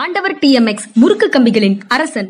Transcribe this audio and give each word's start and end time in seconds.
ஆண்டவர் 0.00 0.34
டிஎம்எக்ஸ் 0.42 0.86
முறுக்கு 1.00 1.26
கம்பிகளின் 1.32 1.74
அரசன். 1.88 2.28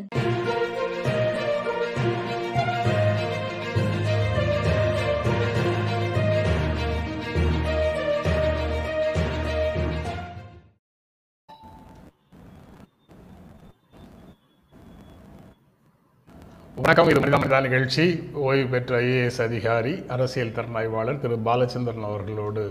வணக்கம் 16.74 17.09
இது 17.09 17.20
மனிதா 17.20 17.60
நிகழ்ச்சி. 17.60 18.23
ஓய்வு 18.33 18.69
பெற்ற 18.69 19.01
ஐஏஎஸ் 19.01 19.41
அதிகாரி 19.48 20.05
அரசியல் 20.09 20.55
திறனாய்வாளர் 20.59 21.23
திரு. 21.24 21.38
பாலச்சந்திரன் 21.48 22.10
அவர்களோடு 22.10 22.65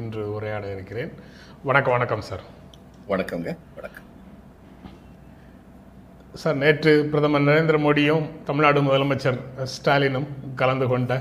இன்று 0.00 0.24
உரையாட 0.32 0.72
இருக்கிறேன். 0.72 1.14
வணக்கம் 1.62 1.96
வணக்கம் 1.98 2.28
சார். 2.30 2.62
வணக்கங்க 3.08 3.50
வணக்கம். 3.76 4.04
சார் 6.42 6.56
நேற்று 6.60 6.92
பிரதமர் 7.10 7.44
நரேந்திர 7.48 7.78
மோடியும் 7.86 8.24
தமிழ்நாடு 8.46 8.80
முதலமைச்சர் 8.86 9.38
ஸ்டாலினும் 9.72 10.26
கலந்து 10.60 10.86
கொண்ட 10.92 11.18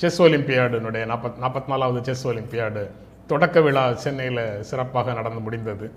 செஸ் 0.00 0.18
ஒலிம்பியாடுனுடைய 0.22 1.02
நாற்பத் 1.12 1.40
நாற்பத்தி 1.44 1.70
நாலாவது 1.72 2.02
செஸ் 2.08 2.24
ஒலிம்பியாடு 2.28 2.84
தொடக்க 3.32 3.60
விழா 3.60 3.84
சென்னையில் 4.04 4.42
சிறப்பாக 4.70 5.16
நடந்து 5.18 5.42
முடிந்தது. 5.46 5.88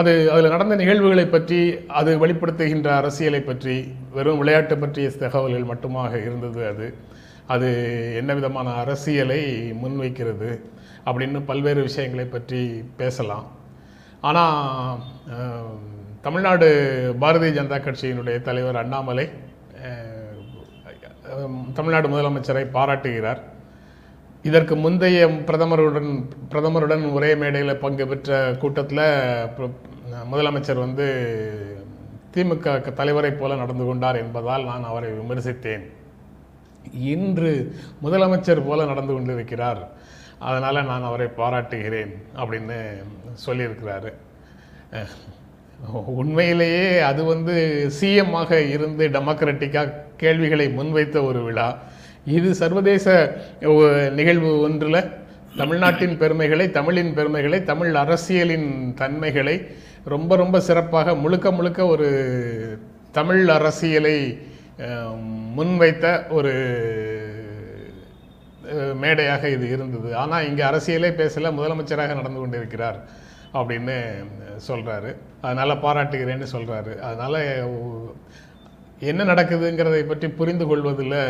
அது 0.00 0.14
அதில் 0.32 0.54
நடந்த 0.54 0.78
நிகழ்வுகளை 0.82 1.26
பற்றி 1.36 1.60
அது 2.00 2.12
வெளிப்படுத்துகின்ற 2.24 2.90
அரசியலை 3.00 3.42
பற்றி 3.50 3.76
வெறும் 4.16 4.40
விளையாட்டு 4.42 4.78
பற்றிய 4.84 5.10
தகவல்கள் 5.24 5.70
மட்டுமாக 5.72 6.12
இருந்தது 6.26 6.62
அது. 6.72 6.88
அது 7.54 7.68
என்ன 8.20 8.30
விதமான 8.38 8.68
அரசியலை 8.82 9.40
முன்வைக்கிறது 9.82 10.50
அப்படின்னு 11.08 11.40
பல்வேறு 11.50 11.80
விஷயங்களை 11.88 12.24
பற்றி 12.36 12.60
பேசலாம். 13.00 13.46
ஆனால் 14.28 15.02
தமிழ்நாடு 16.26 16.68
பாரதிய 17.22 17.50
ஜனதா 17.58 17.78
கட்சியினுடைய 17.82 18.36
தலைவர் 18.48 18.80
அண்ணாமலை 18.82 19.26
தமிழ்நாடு 21.76 22.08
முதலமைச்சரை 22.12 22.64
பாராட்டுகிறார். 22.76 23.40
இதற்கு 24.48 24.74
முந்தைய 24.84 25.20
பிரதமருடன் 25.48 26.10
பிரதமருடன் 26.52 27.04
ஒரே 27.16 27.30
மேடையில் 27.42 27.82
பங்கு 27.84 28.04
பெற்ற 28.10 28.38
கூட்டத்தில் 28.62 29.04
முதலமைச்சர் 30.32 30.84
வந்து 30.84 31.06
திமுக 32.34 32.94
தலைவரைப் 33.00 33.38
போல 33.40 33.56
நடந்து 33.62 33.84
கொண்டார் 33.88 34.20
என்பதால் 34.24 34.68
நான் 34.70 34.88
அவரை 34.90 35.10
விமர்சித்தேன். 35.20 35.86
இன்று 36.92 37.52
முதலமைச்சர் 38.02 38.66
போல 38.66 38.84
நடந்து 38.84 39.12
கொண்டிருக்கிறார். 39.12 39.82
அதனால் 40.38 40.86
நான் 40.86 41.08
அவரை 41.08 41.26
பாராட்டுகிறேன் 41.26 42.14
அப்படின்னு 42.40 42.78
சொல்லியிருக்கிறாரு. 43.46 44.10
உண்மையிலேயே 46.20 46.98
அது 47.00 47.24
வந்து 47.24 47.54
சிஎம்மாக 48.00 48.52
இருந்து 48.74 49.08
டெமோக்ராட்டிக்காக 49.08 49.94
கேள்விகளை 50.16 50.66
முன்வைத்த 50.78 51.24
ஒரு 51.24 51.42
விழா. 51.42 51.68
இது 52.24 52.48
சர்வதேச 52.54 53.06
நிகழ்வு 54.14 54.50
ஒன்றில் 54.60 55.00
தமிழ்நாட்டின் 55.56 56.16
பெருமைகளை 56.18 56.70
தமிழின் 56.70 57.12
பெருமைகளை 57.14 57.58
தமிழ் 57.62 57.94
அரசியலின் 57.94 58.94
தன்மைகளை 58.94 59.56
ரொம்ப 60.04 60.36
ரொம்ப 60.36 60.60
சிறப்பாக 60.60 61.14
முழுக்க 61.14 61.50
முழுக்க 61.50 61.86
ஒரு 61.86 62.08
தமிழ் 63.12 63.48
அரசியலை 63.48 64.38
முன்வைத்த 65.56 66.06
ஒரு 66.36 66.52
மேடையாக 69.02 69.48
இது 69.56 69.66
இருந்தது. 69.74 70.08
ஆனால் 70.22 70.46
இங்கே 70.48 70.62
அரசியலே 70.70 71.10
பேசல 71.20 71.50
முதலமைச்சராக 71.58 72.16
நடந்து 72.20 72.40
கொண்டிருக்கிறார் 72.40 72.98
அப்படின்னு 73.58 73.96
சொல்கிறாரு 74.68 75.10
அதனால் 75.46 75.82
பாராட்டுகிறேன்னு 75.84 76.46
சொல்கிறாரு 76.54 76.92
அதனால் 77.08 77.38
என்ன 79.10 79.24
நடக்குதுங்கிறதை 79.30 80.02
பற்றி 80.06 80.28
புரிந்து 80.40 80.64
கொள்வதில் 80.70 81.20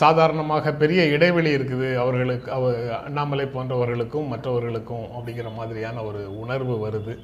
சாதாரணமாக 0.00 0.72
பெரிய 0.82 1.00
இடைவெளி 1.16 1.50
இருக்குது 1.56 1.88
அவர்களுக்கு 2.04 2.48
அவ 2.56 2.70
அண்ணாமலை 3.08 3.46
போன்றவர்களுக்கும் 3.56 4.30
மற்றவர்களுக்கும் 4.32 5.06
அப்படிங்கிற 5.16 5.50
மாதிரியான 5.58 6.02
ஒரு 6.08 6.22
உணர்வு 6.42 6.74
வருது. 6.86 7.14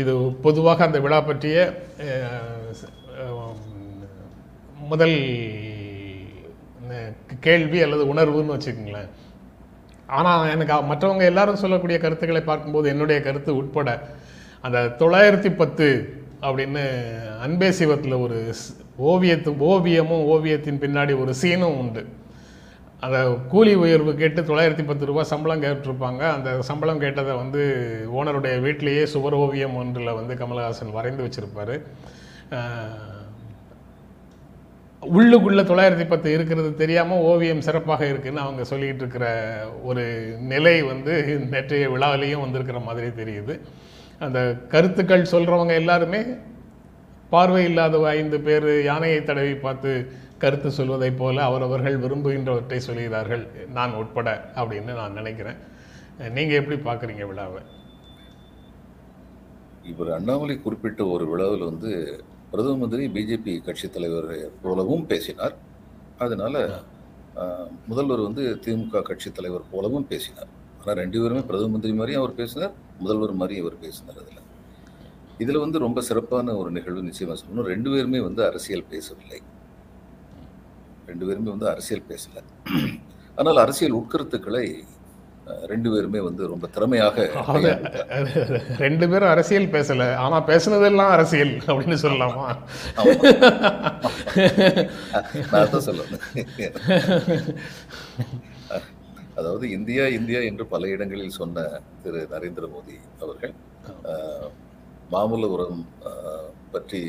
இது 0.00 0.12
பொதுவாக 0.46 0.84
அந்த 0.88 1.00
விழா 1.04 1.20
பற்றிய 1.20 1.58
முதல் 4.90 5.16
கேள்வி 7.46 7.78
அல்லது 7.84 8.02
உணர்வுன்னு 8.12 8.54
வச்சுக்கோங்களேன். 8.54 9.10
ஆனால் 10.16 10.50
எனக்கு 10.54 10.74
மற்றவங்க 10.90 11.24
எல்லாரும் 11.32 11.62
சொல்லக்கூடிய 11.62 11.98
கருத்துக்களை 12.00 12.42
பார்க்கும்போது 12.48 12.86
என்னுடைய 12.92 13.18
கருத்து 13.26 13.50
உட்பட 13.60 13.90
அந்த 14.66 14.78
தொள்ளாயிரத்தி 15.00 15.50
பத்து 15.60 15.86
அப்படின்னு 16.46 16.82
அன்பே 17.44 17.68
சிவத்தில் 17.78 18.16
ஒரு 18.24 18.38
ஓவியத்து 19.10 19.50
ஓவியமும் 19.70 20.26
ஓவியத்தின் 20.32 20.82
பின்னாடி 20.82 21.14
ஒரு 21.22 21.32
சீனும் 21.42 21.78
உண்டு. 21.82 22.02
அந்த 23.04 23.18
கூலி 23.52 23.72
உயர்வு 23.84 24.12
கேட்டு 24.20 24.40
தொள்ளாயிரத்தி 24.48 24.84
பத்து 24.86 25.08
ரூபா 25.08 25.22
சம்பளம் 25.30 25.62
கேட்டிருப்பாங்க. 25.64 26.22
அந்த 26.36 26.50
சம்பளம் 26.68 27.02
கேட்டதை 27.04 27.32
வந்து 27.42 27.62
ஓனருடைய 28.18 28.56
வீட்டிலேயே 28.66 29.04
சுவர் 29.14 29.36
ஓவியம் 29.44 29.78
ஒன்றில் 29.80 30.16
வந்து 30.18 30.34
கமலஹாசன் 30.42 30.96
வரைந்து 30.98 31.24
வச்சுருப்பார். 31.26 31.74
உள்ளுக்குள்ளே 35.02 35.62
தொள்ளாயிரத்தி 35.68 36.06
பத்து 36.06 36.32
இருக்கிறது 36.32 36.74
தெரியாமல் 36.74 37.24
ஓவியம் 37.30 37.60
சிறப்பாக 37.60 38.02
இருக்குன்னு 38.06 38.40
அவங்க 38.40 38.62
சொல்லிகிட்டு 38.62 39.02
இருக்கிற 39.04 39.26
ஒரு 39.82 40.04
நிலை 40.52 40.82
வந்து 40.82 41.12
நேற்றைய 41.50 41.88
விழாவிலையும் 41.90 42.44
வந்திருக்கிற 42.44 42.80
மாதிரி 42.80 43.06
தெரியுது. 43.06 43.60
அந்த 44.18 44.40
கருத்துக்கள் 44.74 45.30
சொல்கிறவங்க 45.30 45.74
எல்லாருமே 45.74 46.20
பார்வை 47.30 47.64
இல்லாத 47.64 48.02
ஐந்து 48.08 48.40
பேர் 48.40 48.84
யானையை 48.84 49.24
தடவி 49.24 49.54
பார்த்து 49.54 49.92
கருத்து 50.38 50.70
சொல்வதைப் 50.70 51.18
போல 51.18 51.42
அவரவர்கள் 51.42 52.02
விரும்புகின்றவற்றை 52.04 52.76
சொல்கிறார்கள். 52.76 53.46
நான் 53.72 53.94
உட்பட 53.94 54.50
அப்படின்னு 54.56 54.92
நான் 55.00 55.18
நினைக்கிறேன். 55.20 55.58
நீங்கள் 56.36 56.58
எப்படி 56.60 56.78
பார்க்குறீங்க 56.88 57.26
விழாவை? 57.26 57.62
இவர் 59.82 60.12
அண்ணாமலை 60.12 60.56
குறிப்பிட்ட 60.58 61.04
ஒரு 61.06 61.26
விழாவில் 61.30 61.68
வந்து 61.70 61.92
பிரதம 62.52 62.78
மந்திரி 62.80 63.04
பிஜேபி 63.16 63.52
கட்சி 63.66 63.86
தலைவர் 63.90 64.30
போலவும் 64.62 65.04
பேசினார். 65.10 65.54
அதனால 66.24 66.54
முதல்வர் 67.90 68.22
வந்து 68.26 68.42
திமுக 68.64 69.02
கட்சி 69.02 69.28
தலைவர் 69.32 69.64
போலவும் 69.70 70.06
பேசினார். 70.10 70.50
ஆனால் 70.80 70.98
ரெண்டு 71.02 71.18
பேருமே 71.22 71.42
பிரதம 71.50 71.72
மந்திரி 71.74 71.92
மாதிரியும் 72.00 72.22
அவர் 72.22 72.34
பேசினார் 72.40 72.74
முதல்வர் 73.02 73.34
மாதிரியும் 73.40 73.64
அவர் 73.64 73.78
பேசினார் 73.84 74.18
அதில். 74.22 74.42
இதில் 75.42 75.62
வந்து 75.64 75.78
ரொம்ப 75.78 76.00
சிறப்பான 76.08 76.56
ஒரு 76.56 76.70
நிகழ்வு 76.70 77.02
நிச்சயமாக 77.08 77.36
சொல்லணும். 77.40 77.68
ரெண்டு 77.72 77.90
பேருமே 77.90 78.20
வந்து 78.20 78.42
அரசியல் 78.50 78.88
பேசவில்லை. 78.92 79.40
ரெண்டு 81.10 81.26
பேருமே 81.26 81.50
வந்து 81.54 81.68
அரசியல் 81.74 82.08
பேசல. 82.10 82.36
ஆனால் 83.38 83.60
அரசியல் 83.64 83.98
உட்கருத்துக்களை 84.00 84.66
ரெண்டு 85.70 85.88
பேருமே 85.92 86.20
வந்து 86.26 86.42
ரொம்ப 86.52 86.66
திறமையாக 86.74 87.24
ரெண்டு 88.84 89.04
பேரும் 89.10 89.32
அரசியல் 89.34 89.72
பேசல. 89.76 90.02
ஆனா 90.24 90.36
பேசுனதெல்லாம் 90.50 91.12
அரசியல் 91.16 91.52
அப்படின்னு 91.68 91.98
சொல்லலாமா? 92.04 92.46
நான் 95.52 95.84
சொல்லணும். 95.88 96.22
அதாவது 99.40 99.66
இந்தியா 99.76 100.04
இந்தியா 100.18 100.40
என்று 100.50 100.64
பல 100.72 100.88
இடங்களில் 100.94 101.38
சொன்ன 101.40 101.66
திரு 102.02 102.22
நரேந்திர 102.32 102.64
மோடி 102.72 102.96
அவர்கள் 103.24 103.54
மாமல்லபுரம் 105.14 105.80
பற்றி 106.74 107.00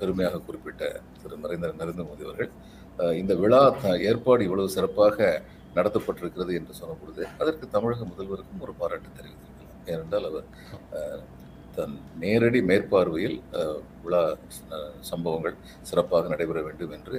பெருமையாக 0.00 0.42
குறிப்பிட்ட 0.48 0.82
திரு 1.22 1.44
நரேந்திர 1.44 1.70
நரேந்திர 1.80 2.04
மோடி 2.10 2.24
அவர்கள் 2.28 2.50
இந்த 3.22 3.32
விழா 3.42 3.62
ஏற்பாடு 4.10 4.42
இவ்வளவு 4.48 4.74
சிறப்பாக 4.76 5.18
நடத்தப்பட்டிருக்கிறது 5.74 6.52
என்று 6.54 6.72
சொன்ன 6.74 6.94
பொழுது 6.94 7.22
அதற்கு 7.38 7.64
தமிழக 7.68 8.04
முதல்வருக்கும் 8.04 8.62
ஒரு 8.62 8.74
பாராட்டு 8.74 9.10
தெரிவித்திருக்கலாம். 9.10 9.54
ஏனென்றால் 9.86 10.26
அவர் 10.26 10.46
தன் 11.76 11.94
நேரடி 12.18 12.60
மேற்பார்வையில் 12.62 13.36
விழா 14.02 14.22
அஹ், 14.76 14.94
சம்பவங்கள் 15.02 15.56
சிறப்பாக 15.82 16.28
நடைபெற 16.28 16.60
வேண்டும் 16.62 16.94
என்று 16.96 17.16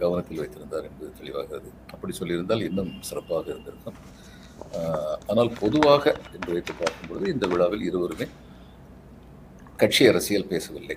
கவனத்தில் 0.00 0.40
வைத்திருந்தார் 0.40 0.86
என்பது 0.88 1.10
தெளிவாகிறது. 1.18 1.70
அப்படி 1.92 2.12
சொல்லியிருந்தால் 2.18 2.66
இன்னும் 2.68 2.92
சிறப்பாக 3.02 3.50
இருந்திருக்கும். 3.50 3.98
ஆனால் 5.28 5.50
பொதுவாக 5.60 6.04
என்று 6.32 6.50
வைத்து 6.52 6.72
பார்க்கும்பொழுது 6.74 7.26
இந்த 7.32 7.46
விழாவில் 7.46 7.86
இருவருமே 7.88 8.26
கட்சி 9.78 10.02
அரசியல் 10.08 10.46
பேசவில்லை. 10.46 10.96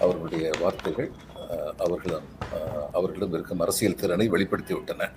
அவர்களுடைய 0.00 0.46
வார்த்தைகள் 0.60 1.10
ஆஹ், 1.48 1.72
அவர்களிடம் 2.92 3.34
இருக்கும் 3.34 3.60
அரசியல் 3.60 3.94
திறனை 3.94 4.26
வெளிப்படுத்தி 4.28 4.74
விட்டன. 4.74 5.08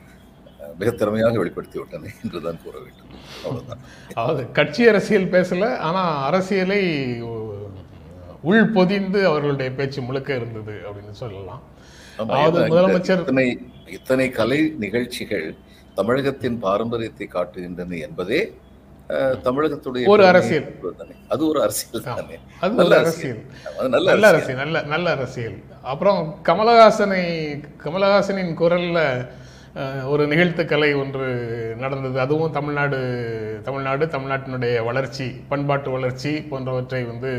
மிக 0.80 0.90
திறமையாக 0.94 1.38
வெளிப்படுத்தி 1.38 1.78
விட்டன 1.80 2.10
என்றுதான் 2.20 2.60
கூற 2.64 2.76
வேண்டும். 2.80 3.10
அவ்வளவுதான். 3.44 3.82
அதாவது 4.12 4.44
கட்சி 4.52 4.84
அரசியல் 4.88 5.32
பேசல 5.32 5.70
ஆனா 5.82 6.02
அரசியலை 6.28 6.82
உள் 8.44 8.74
பொதிந்து 8.74 9.20
அவர்களுடைய 9.26 9.70
பேச்சு 9.74 10.02
முழுக்க 10.02 10.30
இருந்தது 10.36 10.76
அப்படின்னு 10.86 11.18
சொல்லலாம். 11.20 11.64
அதாவது 12.26 12.60
முதலமைச்சர் 12.66 13.22
இத்தனை 13.22 13.48
இத்தனை 13.92 14.28
கலை 14.32 14.60
நிகழ்ச்சிகள் 14.78 15.48
தமிழகத்தின் 15.98 16.58
பாரம்பரியத்தை 16.60 17.28
காட்டுகின்றன 17.30 18.00
என்பதே 18.08 18.42
தமிழகத்துடைய 19.48 20.08
ஒரு 20.14 20.24
அரசியல். 20.26 20.68
அது 21.34 21.42
ஒரு 21.48 21.60
அரசியல் 21.66 22.04
தானே. 22.04 22.36
அது 22.60 22.74
நல்ல 22.74 22.98
அரசியல். 22.98 23.42
நல்ல 23.90 24.28
அரசியல். 24.28 24.60
நல்ல 24.64 24.82
நல்ல 24.94 25.10
அரசியல். 25.18 25.58
அப்புறம் 25.92 26.22
கமலஹாசனை 26.46 27.24
கமலஹாசனின் 27.84 28.54
குரல்ல 28.62 29.00
ஒரு 30.06 30.24
நிகழ்த்து 30.28 30.66
கலை 30.66 30.94
ஒன்று 30.94 31.26
நடந்தது. 31.80 32.18
அதுவும் 32.20 32.52
தமிழ்நாடு 32.52 33.00
தமிழ்நாடு 33.64 34.06
தமிழ்நாட்டினுடைய 34.06 34.84
வளர்ச்சி 34.84 35.28
பண்பாட்டு 35.50 35.90
வளர்ச்சி 35.92 36.32
போன்றவற்றை 36.52 37.02
வந்து 37.04 37.32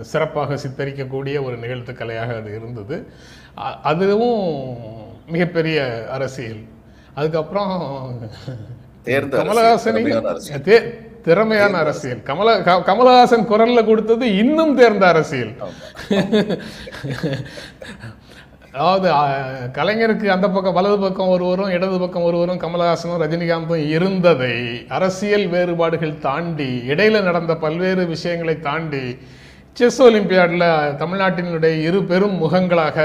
சிறப்பாக 0.00 0.58
சித்தரிக்கக்கூடிய 0.64 1.36
ஒரு 1.42 1.56
நிகழ்த்து 1.56 1.92
கலையாக 1.92 2.36
அது 2.40 2.52
இருந்தது. 2.60 2.98
அதுவும் 3.92 4.40
மிகப்பெரிய 5.26 5.78
அரசியல். 6.10 6.62
அதுக்கப்புறம் 7.14 7.74
தேர்ந்த 9.06 9.36
கமலஹாசனை 9.40 10.02
திறமையான 11.26 11.74
அரசியல். 11.82 12.22
கமல 12.28 12.48
கமலஹாசன் 12.88 13.46
குரல்ல 13.50 13.80
கொடுத்தது 13.86 14.24
இன்னும் 14.42 14.74
தேர்ந்த 14.80 15.04
அரசியல். 15.12 15.52
அதாவது 18.76 19.08
கலைஞருக்கு 19.76 20.26
அந்த 20.34 20.46
பக்கம் 20.54 20.76
வலது 20.78 20.96
பக்கம் 21.02 21.32
ஒருவரும் 21.34 21.72
இடது 21.76 21.98
பக்கம் 21.98 22.26
ஒருவரும் 22.28 22.60
கமலஹாசனும் 22.64 23.22
ரஜினிகாந்தும் 23.24 23.84
இருந்ததை 23.96 24.56
அரசியல் 24.96 25.46
வேறுபாடுகள் 25.48 26.14
தாண்டி 26.26 26.70
இடையில 26.92 27.20
நடந்த 27.28 27.54
பல்வேறு 27.64 28.04
விஷயங்களை 28.06 28.56
தாண்டி 28.60 29.04
செஸ் 29.78 30.00
ஒலிம்பியாடில் 30.06 30.66
தமிழ்நாட்டினுடைய 31.02 31.76
இரு 31.88 32.00
பெரும் 32.10 32.36
முகங்களாக 32.42 32.98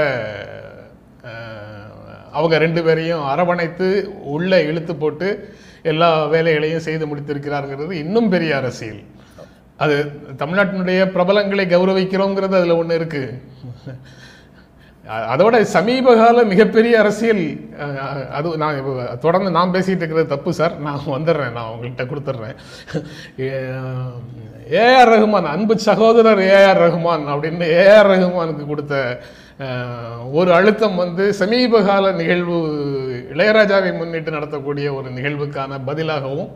அவங்க 2.32 2.56
ரெண்டு 2.58 2.80
பேரையும் 2.82 3.24
அரவணைத்து 3.26 3.88
உள்ள 4.34 4.60
இழுத்து 4.62 4.94
போட்டு 4.96 5.28
எல்லா 5.92 6.10
வேலைகளையும் 6.34 6.86
செய்து 6.86 7.04
முடித்திருக்கிறார்கிறது 7.10 7.92
இன்னும் 8.04 8.32
பெரிய 8.34 8.52
அரசியல். 8.60 9.02
அது 9.84 9.96
தமிழ்நாட்டினுடைய 10.40 11.00
பிரபலங்களை 11.16 11.64
கௌரவிக்கிறோங்கிறது 11.74 12.58
அதில் 12.58 12.78
ஒன்று 12.80 12.98
இருக்குது 13.00 13.94
அதோட 15.32 15.56
சமீப 15.74 16.14
கால 16.18 16.42
மிகப்பெரிய 16.50 16.94
அரசியல் 17.02 17.44
அது 18.36 18.48
நான் 18.62 18.76
தொடர்ந்து 19.24 19.50
நான் 19.56 19.72
பேசிகிட்டு 19.76 20.04
இருக்கிறது 20.04 20.32
தப்பு 20.34 20.50
சார். 20.58 20.74
நான் 20.86 21.06
வந்துடுறேன் 21.14 21.56
நான் 21.58 21.70
உங்கள்கிட்ட 21.72 22.04
கொடுத்துட்றேன். 22.10 22.56
ஏஆர் 24.82 25.12
ரஹ்மான் 25.14 25.48
அன்பு 25.54 25.74
சகோதரர் 25.88 26.42
ஏஆர் 26.54 26.82
ரஹ்மான் 26.86 27.24
அப்படின்னு 27.34 27.68
ஏஆர் 27.82 28.10
ரஹ்மானுக்கு 28.14 28.66
கொடுத்த 28.72 28.94
ஒரு 30.38 30.50
அழுத்தம் 30.58 31.00
வந்து 31.02 31.24
சமீபகால 31.40 32.12
நிகழ்வு 32.20 32.58
இளையராஜாவை 33.32 33.90
முன்னிட்டு 33.96 34.30
நடத்தக்கூடிய 34.36 34.86
ஒரு 34.98 35.08
நிகழ்வுக்கான 35.16 35.78
பதிலாகவும் 35.88 36.50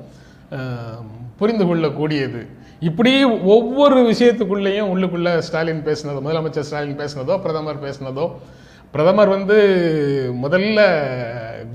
புரிந்து 1.41 1.65
கொள்ளக்கூடியது. 1.69 2.41
இப்படி 2.89 3.13
ஒவ்வொரு 3.57 3.99
விஷயத்துக்குள்ளேயும் 4.11 4.91
உள்ளுக்குள்ளே 4.95 5.33
ஸ்டாலின் 5.49 5.85
பேசினதோ 5.89 6.23
முதலமைச்சர் 6.27 6.69
ஸ்டாலின் 6.69 6.99
பேசினதோ 7.03 7.37
பிரதமர் 7.45 7.85
பேசினதோ 7.85 8.27
பிரதமர் 8.95 9.35
வந்து 9.37 9.57
முதல்ல 10.45 10.81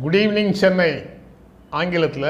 குட் 0.02 0.20
ஈவினிங் 0.24 0.54
சென்னை 0.64 0.92
ஆங்கிலத்தில் 1.80 2.30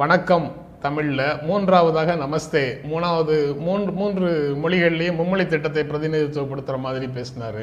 வணக்கம் 0.00 0.48
தமிழில் 0.84 1.26
மூன்றாவதாக 1.48 2.14
நமஸ்தே 2.24 2.66
மூணாவது 2.90 3.36
மூன்று 3.66 3.92
மூன்று 4.00 4.28
மொழிகள்லேயும் 4.62 5.18
மும்மொழி 5.20 5.46
திட்டத்தை 5.46 5.82
பிரதிநிதித்துவப்படுத்துகிற 5.90 6.78
மாதிரி 6.86 7.08
பேசினார். 7.16 7.62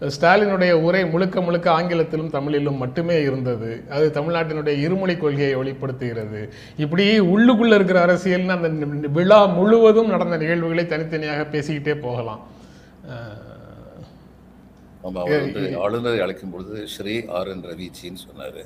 ஸ்டாலினுடைய 0.00 0.70
உரை 0.70 1.06
முழுக்க 1.06 1.40
முழுக்க 1.40 1.70
ஆங்கிலத்திலும் 1.70 2.30
தமிழிலும் 2.30 2.76
மட்டுமே 2.76 3.20
இருந்தது. 3.20 3.84
அது 3.90 4.10
தமிழ்நாட்டினுடைய 4.14 4.78
இருமொழி 4.78 5.16
கொள்கையை 5.16 5.54
வெளிப்படுத்துகிறது. 5.54 6.52
இப்படி 6.76 7.20
உள்ளுக்குள்ள 7.20 7.74
இருக்கிற 7.74 8.06
அரசியல்னு 8.06 8.48
அந்த 8.48 9.08
விழா 9.08 9.44
முழுவதும் 9.44 10.08
நடந்த 10.08 10.36
நிகழ்வுகளை 10.36 10.86
தனித்தனியாக 10.86 11.42
பேசிக்கிட்டே 11.42 12.00
போகலாம். 12.00 12.46
ஆளுநரை 15.78 16.20
அழைக்கும் 16.20 16.50
பொழுது 16.50 16.88
ஸ்ரீ 16.88 17.24
ஆர் 17.28 17.48
என் 17.48 17.64
ரவிஜின்னு 17.64 18.24
சொன்னாரு. 18.28 18.64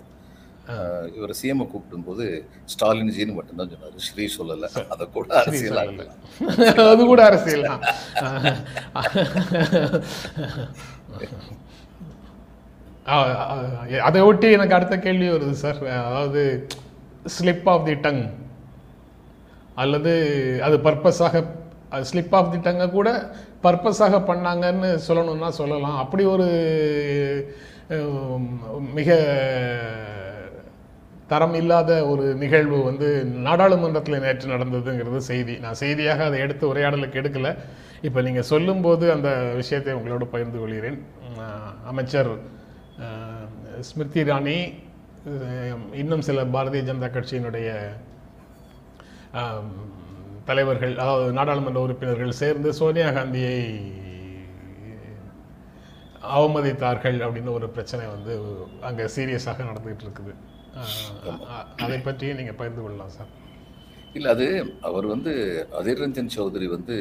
இவர் 1.16 1.36
சிஎம் 1.42 1.66
கூப்பிடும் 1.66 2.04
போது 2.04 2.44
ஸ்டாலின் 2.64 3.14
ஜின்னு 3.16 3.34
மட்டும்தான் 3.34 3.68
சொன்னாரு. 3.68 3.96
ஸ்ரீ 3.96 4.28
சொல்லல. 4.38 4.88
அதை 4.88 5.08
கூட 5.12 5.40
அரசியல் 5.40 6.10
அது 6.92 7.04
கூட 7.04 7.24
அரசியல் 7.24 7.68
அதை 14.08 14.20
ஒட்டி 14.28 14.48
எனக்கு 14.56 14.76
அடுத்த 14.76 14.98
கேள்வி 15.06 15.28
வருது 15.30 15.56
சார். 15.64 15.80
அதாவது 16.08 16.42
ஸ்லிப் 17.36 17.68
ஆஃப் 17.72 17.86
தி 17.88 17.94
டங் 18.04 18.22
அல்லது 19.82 20.12
அது 20.66 20.76
பர்பஸாக 20.86 21.44
ஸ்லிப் 22.10 22.34
ஆஃப் 22.38 22.52
தி 22.52 22.58
டங்கை 22.66 22.86
கூட 22.98 23.10
பர்பஸாக 23.64 24.20
பண்ணாங்கன்னு 24.30 24.90
சொல்லணும்னா 25.08 25.50
சொல்லலாம். 25.60 25.98
அப்படி 26.04 26.24
ஒரு 26.34 26.48
மிக 28.98 29.10
தரம் 31.30 31.54
இல்லாத 31.60 31.90
ஒரு 32.12 32.24
நிகழ்வு 32.42 32.78
வந்து 32.88 33.08
நாடாளுமன்றத்தில் 33.46 34.22
நேற்று 34.24 34.52
நடந்ததுங்கிறது 34.54 35.20
செய்தி. 35.30 35.54
நான் 35.64 35.80
செய்தியாக 35.82 36.24
அதை 36.28 36.38
எடுத்து 36.46 36.64
உரையாடலுக்கு 36.72 37.20
எடுக்கலை. 37.22 37.52
இப்போ 38.06 38.20
நீங்கள் 38.26 38.48
சொல்லும்போது 38.52 39.04
அந்த 39.16 39.30
விஷயத்தை 39.60 39.92
உங்களோடு 39.98 40.26
பகிர்ந்து 40.32 40.58
கொள்கிறேன். 40.62 40.98
அமைச்சர் 41.90 42.30
ஸ்மிருதி 43.88 44.20
இராணி 44.24 44.56
இன்னும் 46.02 46.24
சில 46.28 46.44
பாரதிய 46.54 46.82
ஜனதா 46.88 47.08
கட்சியினுடைய 47.16 47.68
தலைவர்கள் 50.48 50.94
அதாவது 51.02 51.26
நாடாளுமன்ற 51.38 51.80
உறுப்பினர்கள் 51.86 52.40
சேர்ந்து 52.42 52.70
சோனியா 52.80 53.08
காந்தியை 53.16 53.58
அவமதித்தார்கள் 56.38 57.18
அப்படின்னு 57.26 57.54
ஒரு 57.58 57.66
பிரச்சனை 57.76 58.04
வந்து 58.14 58.32
அங்கே 58.88 59.04
சீரியஸாக 59.14 59.64
நடந்துகிட்டு 59.70 60.04
இருக்குது. 60.06 60.32
அதை 61.84 61.98
பற்றியும் 62.08 62.38
நீங்கள் 62.40 62.58
பகிர்ந்து 62.60 62.82
கொள்ளலாம் 62.84 63.14
சார். 63.16 63.32
இல்ல 64.18 64.28
அது 64.34 64.46
அவர் 64.88 65.06
வந்து 65.12 65.32
அதிர் 65.78 66.00
ரஞ்சன் 66.02 66.32
சௌத்ரி 66.34 66.66
வந்து 66.74 66.96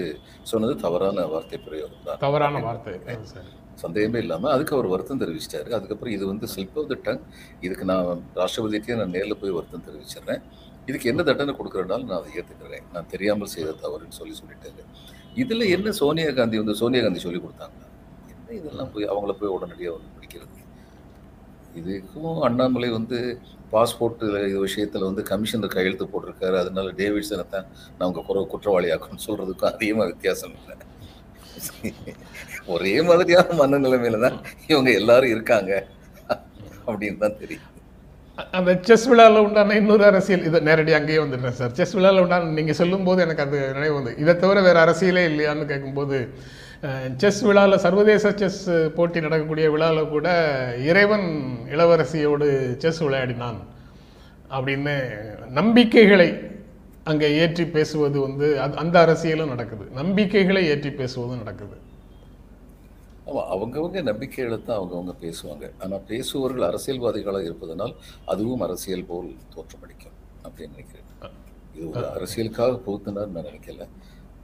சொன்னது 0.52 0.76
தவறான 0.84 1.26
வார்த்தை 1.34 1.58
பிரயோகம் 1.66 2.06
தான். 2.06 2.20
தவறான 2.26 2.62
வார்த்தை. 2.68 2.94
சந்தேகமே 3.84 4.20
இல்லாம 4.24 4.50
அதுக்கு 4.54 4.76
அவர் 4.76 4.88
வருத்தம் 4.94 5.22
தெரிவிச்சிட்டாரு. 5.24 5.70
அதுக்கப்புறம் 5.78 6.14
இது 6.18 6.26
வந்து 6.32 6.48
ஸ்லிப் 6.54 6.78
ஆஃப் 6.82 6.90
த 6.92 6.98
டங் 7.08 7.22
இதுக்கு 7.66 7.86
நான் 7.92 8.24
ராஷ்டிரபதிக்கே 8.40 8.98
நான் 9.02 9.14
நேர்ல 9.18 9.36
போய் 9.42 9.56
வருத்தம் 9.58 9.86
தெரிவிச்சிடுறேன். 9.88 10.42
இதுக்கு 10.90 11.10
என்ன 11.12 11.22
தண்டனை 11.30 11.54
கொடுக்குறனாலும் 11.60 12.10
நான் 12.10 12.20
அதை 12.22 12.32
ஏத்துக்கிறேன். 12.40 12.86
நான் 12.94 13.10
தெரியாமல் 13.14 13.52
செய்த 13.56 13.76
தவறுன்னு 13.84 14.18
சொல்லி 14.20 14.36
சொல்லிட்டாரு. 14.42 14.84
இதுல 15.42 15.68
என்ன 15.76 15.92
சோனியா 16.02 16.32
காந்தி 16.40 16.58
வந்து 16.62 16.76
சோனியா 16.82 17.02
காந்தி 17.04 17.22
சொல்லி 17.26 17.40
கொடுத்தாங்க 17.44 17.80
என்ன 18.34 18.56
இதெல்லாம் 18.60 18.92
போய் 18.94 19.12
அவங்கள 19.14 19.34
போய் 19.42 19.56
உடனடியாக 19.58 19.96
வந்து 19.98 20.12
பிடிக்கிறது? 20.16 20.58
இதுக்கும் 21.80 22.40
அண்ணாமலை 22.48 22.90
வந்து 22.98 23.20
பாஸ்போர்ட் 23.74 24.24
இது 24.50 24.60
விஷயத்தில் 24.68 25.08
வந்து 25.10 25.24
கமிஷனர் 25.32 25.74
கையெழுத்து 25.76 26.06
போட்டிருக்காரு. 26.14 26.56
அதனால 26.64 26.88
டேவிட்சனை 27.00 27.46
தான் 27.56 27.68
நான் 27.98 28.08
உங்கள் 28.10 28.28
குறை 28.30 28.44
குற்றவாளியாக்குன்னு 28.54 29.26
சொல்கிறதுக்கும் 29.28 29.72
அதிகமாக 29.74 30.08
வித்தியாசம் 30.14 30.56
இல்லை. 30.60 30.78
ஒரே 32.76 32.94
மாதிரியான 33.10 33.58
மனநிலைமையில 33.62 34.22
தான் 34.28 34.38
இவங்க 34.72 34.90
எல்லாரும் 35.02 35.34
இருக்காங்க. 35.36 35.72
அப்படின்னு 36.90 37.20
தான் 37.26 37.40
தெரியும். 37.42 37.68
அந்த 38.58 38.72
செஸ் 38.88 39.06
விழாவில் 39.10 39.44
உண்டான 39.46 39.76
இன்னொரு 39.80 40.04
அரசியல் 40.10 40.46
இதை 40.50 40.60
நேரடி 40.68 40.92
அங்கேயே 40.98 41.20
வந்துடுறேன் 41.24 41.58
சார். 41.60 41.74
செஸ் 41.80 41.96
விழாவில் 41.98 42.22
உண்டான 42.24 42.52
நீங்கள் 42.60 42.78
சொல்லும்போது 42.80 43.20
எனக்கு 43.26 43.44
அது 43.46 43.58
நினைவு 43.78 43.96
வந்து 43.98 44.14
இதை 44.24 44.34
தவிர 44.44 44.62
வேறு 44.68 44.80
அரசியலே 44.86 45.24
இல்லையான்னு 45.32 45.66
கேட்கும்போது 45.72 46.18
செஸ் 47.18 47.42
விழாவில் 47.42 47.78
சர்வதேச 47.78 48.32
செஸ் 48.32 48.70
போட்டி 48.96 49.20
நடக்கக்கூடிய 49.20 49.72
விழாவில் 49.72 50.08
கூட 50.08 50.30
இறைவன் 50.80 51.58
இளவரசியோடு 51.66 52.78
செஸ் 52.78 53.00
விளையாடினான் 53.00 53.58
அப்படின்னு 54.50 55.20
நம்பிக்கைகளை 55.50 56.40
அங்கே 57.04 57.32
ஏற்றி 57.32 57.66
பேசுவது 57.66 58.20
வந்து 58.20 58.56
அது- 58.56 58.74
அந்த 58.74 59.06
அரசியலும் 59.06 59.48
நடக்குது. 59.48 59.86
நம்பிக்கைகளை 59.86 60.66
ஏற்றி 60.66 60.90
பேசுவதும் 60.90 61.38
நடக்குது. 61.38 61.78
ஆமா 63.26 63.40
அவங்கவங்க 63.52 64.02
நம்பிக்கைகளை 64.04 64.62
தான் 64.62 64.80
அவங்கவங்க 64.80 65.16
பேசுவாங்க. 65.22 65.72
ஆனா 65.80 65.98
பேசுபவர்கள் 65.98 66.70
அரசியல்வாதிகளாக 66.70 67.44
இருப்பதனால் 67.44 67.96
அதுவும் 68.26 68.62
அரசியல் 68.62 69.06
போல் 69.06 69.36
தோற்றமளிக்கும். 69.56 70.44
அப்படின்னு 70.44 70.70
நினைக்கிறேன். 70.70 71.34
இது 71.76 71.90
ஒரு 71.90 72.00
அரசியலுக்காக 72.00 72.82
புகுத்தினார் 72.88 73.28
நான் 73.28 73.44
நினைக்கல. 73.44 73.88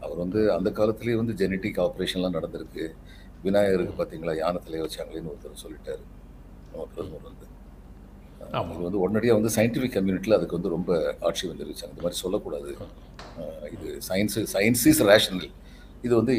அவர் 0.04 0.18
வந்து 0.24 0.39
அந்த 0.56 0.70
காலத்திலேயே 0.80 1.18
வந்து 1.22 1.34
ஜெனட்டிக் 1.42 1.80
ஆப்ரேஷன்லாம் 1.86 2.38
நடந்திருக்கு. 2.38 2.86
விநாயகருக்கு 3.46 3.94
பார்த்தீங்களா? 4.00 4.34
யானை 4.44 4.60
தலையை 4.66 4.84
வச்சாங்களேன்னு 4.86 5.32
ஒருத்தர் 5.34 5.63
சொல்லிட்டாரு. 5.66 6.04
நம்ம 6.72 6.88
பிரதமர் 6.96 7.27
வந்து. 7.30 7.46
இது 8.74 8.84
வந்து 8.88 9.00
உடனடியாக 9.04 9.38
வந்து 9.39 9.51
சயின்டிஃபிக் 9.56 9.96
கம்யூனிட்டியில் 9.96 10.38
அதுக்கு 10.38 10.58
வந்து 10.58 10.74
ரொம்ப 10.75 10.92
ஆட்சி 11.27 11.50
தெரிவிச்சாங்க 11.62 11.94
இந்த 11.94 12.04
மாதிரி 12.06 12.20
சொல்லக்கூடாது. 12.24 12.70
இது 13.75 13.88
சயின்ஸ் 14.10 14.38
சயின்ஸ் 14.56 14.84
இஸ் 14.92 15.01
ரேஷனல் 15.12 15.50
இது 16.06 16.13
வந்து 16.20 16.34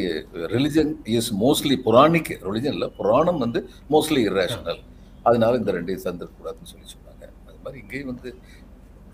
religion 0.54 0.92
is 1.16 1.30
mostly 1.42 1.76
Puranic 1.86 2.32
religion 2.46 2.76
இல்லை 2.76 2.88
புராணம் 2.98 3.40
வந்து 3.44 3.60
மோஸ்ட்லி 3.94 4.22
இரேஷனல் 4.30 4.80
அதனால 5.28 5.58
இந்த 5.60 5.70
ரெண்டையும் 5.76 6.04
சந்திரக்கூடாதுன்னு 6.06 6.70
சொல்லி 6.72 6.86
சொன்னாங்க. 6.94 7.24
அது 7.48 7.58
மாதிரி 7.64 7.80
இங்கேயும் 7.82 8.10
வந்து 8.12 8.28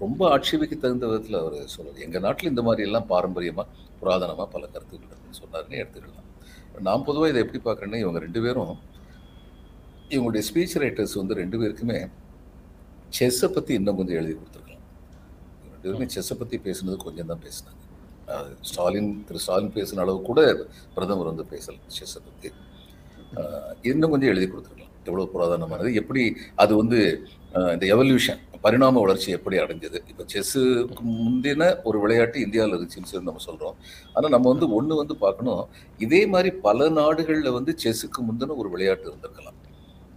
ரொம்ப 0.02 0.20
ஆட்சேபிக்க 0.34 0.74
தகுந்த 0.84 1.06
விதத்தில் 1.10 1.38
அவர் 1.40 1.56
சொல்லலை 1.74 2.00
எங்கள் 2.06 2.24
நாட்டில் 2.24 2.50
இந்த 2.52 2.62
மாதிரி 2.66 2.82
எல்லாம் 2.88 3.06
பாரம்பரியமாக 3.12 3.66
புராதனமாக 4.00 4.46
பல 4.54 4.62
கருத்துக்கள் 4.74 5.10
இருக்குன்னு 5.10 5.40
சொன்னாருன்னு 5.42 5.80
எடுத்துக்கலாம். 5.82 6.28
நான் 6.86 7.04
பொதுவாக 7.08 7.30
இதை 7.32 7.40
எப்படி 7.44 7.60
பார்க்குறேன்னா 7.66 8.00
இவங்க 8.04 8.20
ரெண்டு 8.26 8.40
பேரும் 8.44 8.74
இவங்களுடைய 10.14 10.42
ஸ்பீச் 10.48 10.76
ரைட்டர்ஸ் 10.82 11.16
வந்து 11.20 11.34
ரெண்டு 11.42 11.56
பேருக்குமே 11.60 11.98
செஸ்ஸை 13.18 13.48
பற்றி 13.56 13.72
இன்னும் 13.78 13.98
கொஞ்சம் 14.00 14.18
எழுதி 14.20 14.34
கொடுத்துருக்கலாம். 14.38 14.84
ரெண்டு 15.64 15.84
பேருமே 15.86 16.06
செஸ்ஸை 16.14 16.36
பற்றி 16.42 16.56
பேசுனது 16.66 16.96
கொஞ்சம் 17.06 17.30
தான் 17.32 17.42
பேசினாங்க. 17.46 17.80
ஸ்டாலின் 18.68 19.10
திரு 19.28 19.42
ஸ்டாலின் 19.44 19.74
பேசின 19.78 20.02
அளவு 20.04 20.18
கூட 20.30 20.40
பிரதமர் 20.96 21.30
வந்து 21.32 21.44
பேசலை 21.52 21.78
செஸ்ஸை 21.98 22.20
பற்றி 22.28 22.50
இன்னும் 23.90 24.12
கொஞ்சம் 24.14 24.32
எழுதி 24.32 24.46
கொடுத்துருக்கலாம். 24.50 24.92
எவ்வளோ 25.08 25.24
புராதனமானது 25.34 25.90
எப்படி 26.00 26.22
அது 26.62 26.72
வந்து 26.82 26.98
இந்த 27.74 27.84
எவல்யூஷன் 27.94 28.42
பரிணாம 28.64 29.00
வளர்ச்சி 29.04 29.28
எப்படி 29.36 29.56
அடைஞ்சது? 29.62 29.98
இப்போ 30.10 30.24
செஸ்ஸுக்கு 30.32 31.02
முந்தின 31.24 31.62
ஒரு 31.88 31.98
விளையாட்டு 32.04 32.38
இந்தியாவில் 32.46 32.74
இருந்துச்சுன்னு 32.74 33.10
சொல்லி 33.10 33.28
நம்ம 33.30 33.44
சொல்கிறோம் 33.48 33.76
ஆனால் 34.14 34.34
நம்ம 34.36 34.48
வந்து 34.52 34.68
ஒன்று 34.78 35.00
வந்து 35.02 35.16
பார்க்கணும். 35.24 35.62
இதே 36.06 36.22
மாதிரி 36.34 36.52
பல 36.66 36.88
நாடுகளில் 37.00 37.56
வந்து 37.58 37.74
செஸ்ஸுக்கு 37.84 38.22
முந்தின 38.28 38.56
ஒரு 38.62 38.70
விளையாட்டு 38.74 39.06
இருந்திருக்கலாம். 39.10 39.58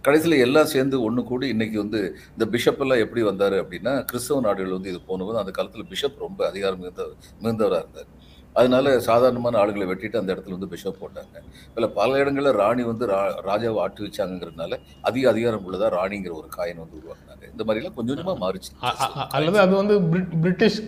கடைசியில் 0.06 0.42
எல்லாம் 0.46 0.70
சேர்ந்து 0.72 0.96
ஒன்று 1.06 1.22
கூடி 1.30 1.46
இன்றைக்கி 1.54 1.78
வந்து 1.84 2.00
இந்த 2.34 2.44
பிஷப் 2.52 2.82
எல்லாம் 2.84 3.02
எப்படி 3.04 3.22
வந்தார் 3.30 3.56
அப்படின்னா 3.62 3.92
கிறிஸ்தவ 4.10 4.40
நாடுகள் 4.46 4.76
வந்து 4.76 4.90
இது 4.92 5.00
போனபோது 5.10 5.40
அந்த 5.42 5.52
காலத்தில் 5.58 5.88
பிஷப் 5.92 6.22
ரொம்ப 6.26 6.40
அதிகாரம் 6.50 6.80
மிகுந்த 6.82 7.04
மிகுந்தவராக 7.42 7.82
இருந்தார். 7.84 8.08
அதனால 8.52 9.00
சாதாரணமான 9.00 9.66
ஆளுகளை 9.66 9.86
வெட்டிட்டு 9.86 10.16
அந்த 10.16 10.34
இடத்துல 10.34 10.50
வந்து 10.50 10.68
பிஷப் 10.68 10.96
போட்டாங்க. 11.00 11.42
இல்லை 11.74 11.90
பல 11.94 12.18
இடங்களில் 12.18 12.52
ராணி 12.52 12.82
வந்து 12.82 13.06
ரா 13.06 13.34
ராஜாவை 13.46 13.78
ஆட்டு 13.78 14.04
வச்சாங்கிறதுனால 14.04 14.80
அதிக 15.02 15.30
அதிகாரம் 15.30 15.72
உள்ளதா 15.72 15.84
ராணிங்கிற 15.84 16.32
ஒரு 16.32 16.48
காயின் 16.56 16.76
வந்து 16.76 17.02
உருவாக்குனாங்க. 17.02 17.50
இந்த 17.50 17.64
மாதிரிலாம் 17.64 17.94
கொஞ்சம் 17.94 18.24
கொஞ்சமாக 18.24 18.50
மாறிச்சு. 18.50 18.84
அல்லது 19.28 19.58
அது 19.58 19.76
வந்து 19.76 20.00
பிரிட்- 20.00 20.40
பிரிட்டிஷ் 20.40 20.82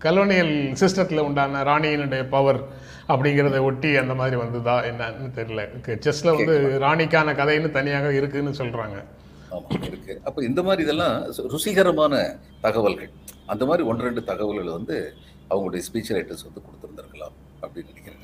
கலோனியல் 0.00 0.76
சிஸ்டத்தில் 0.80 1.18
உண்டான 1.18 1.62
ராணியினுடைய 1.62 2.28
பவர் 2.28 2.60
அப்படிங்கிறத 3.08 3.60
ஒட்டி 3.60 3.96
அந்த 3.96 4.14
மாதிரி 4.14 4.36
வந்ததா 4.36 4.82
என்னன்னு 4.82 5.30
தெரியல. 5.34 5.68
செஸ்ல 5.86 6.36
வந்து 6.36 6.78
ராணிக்கான 6.80 7.34
கதைன்னு 7.34 7.70
தனியாக 7.70 8.14
இருக்குன்னு 8.14 8.50
சொல்றாங்க. 8.50 9.04
ஆமாம் 9.50 9.82
இருக்கு. 9.82 10.20
அப்போ 10.24 10.44
இந்த 10.44 10.62
மாதிரி 10.62 10.82
இதெல்லாம் 10.82 11.32
ருசிகரமான 11.32 12.38
தகவல்கள். 12.60 13.10
அந்த 13.46 13.64
மாதிரி 13.64 13.88
ஒன்று 13.88 14.04
ரெண்டு 14.04 14.24
தகவல்கள் 14.24 14.72
வந்து 14.72 15.14
அவங்களுடைய 15.52 15.82
ஸ்பீச் 15.88 16.12
ரைட்டர்ஸ் 16.16 16.46
வந்து 16.48 16.62
கொடுத்துருந்துருக்கலாம் 16.66 17.36
அப்படின்னு 17.62 17.90
நினைக்கிறேன். 17.92 18.20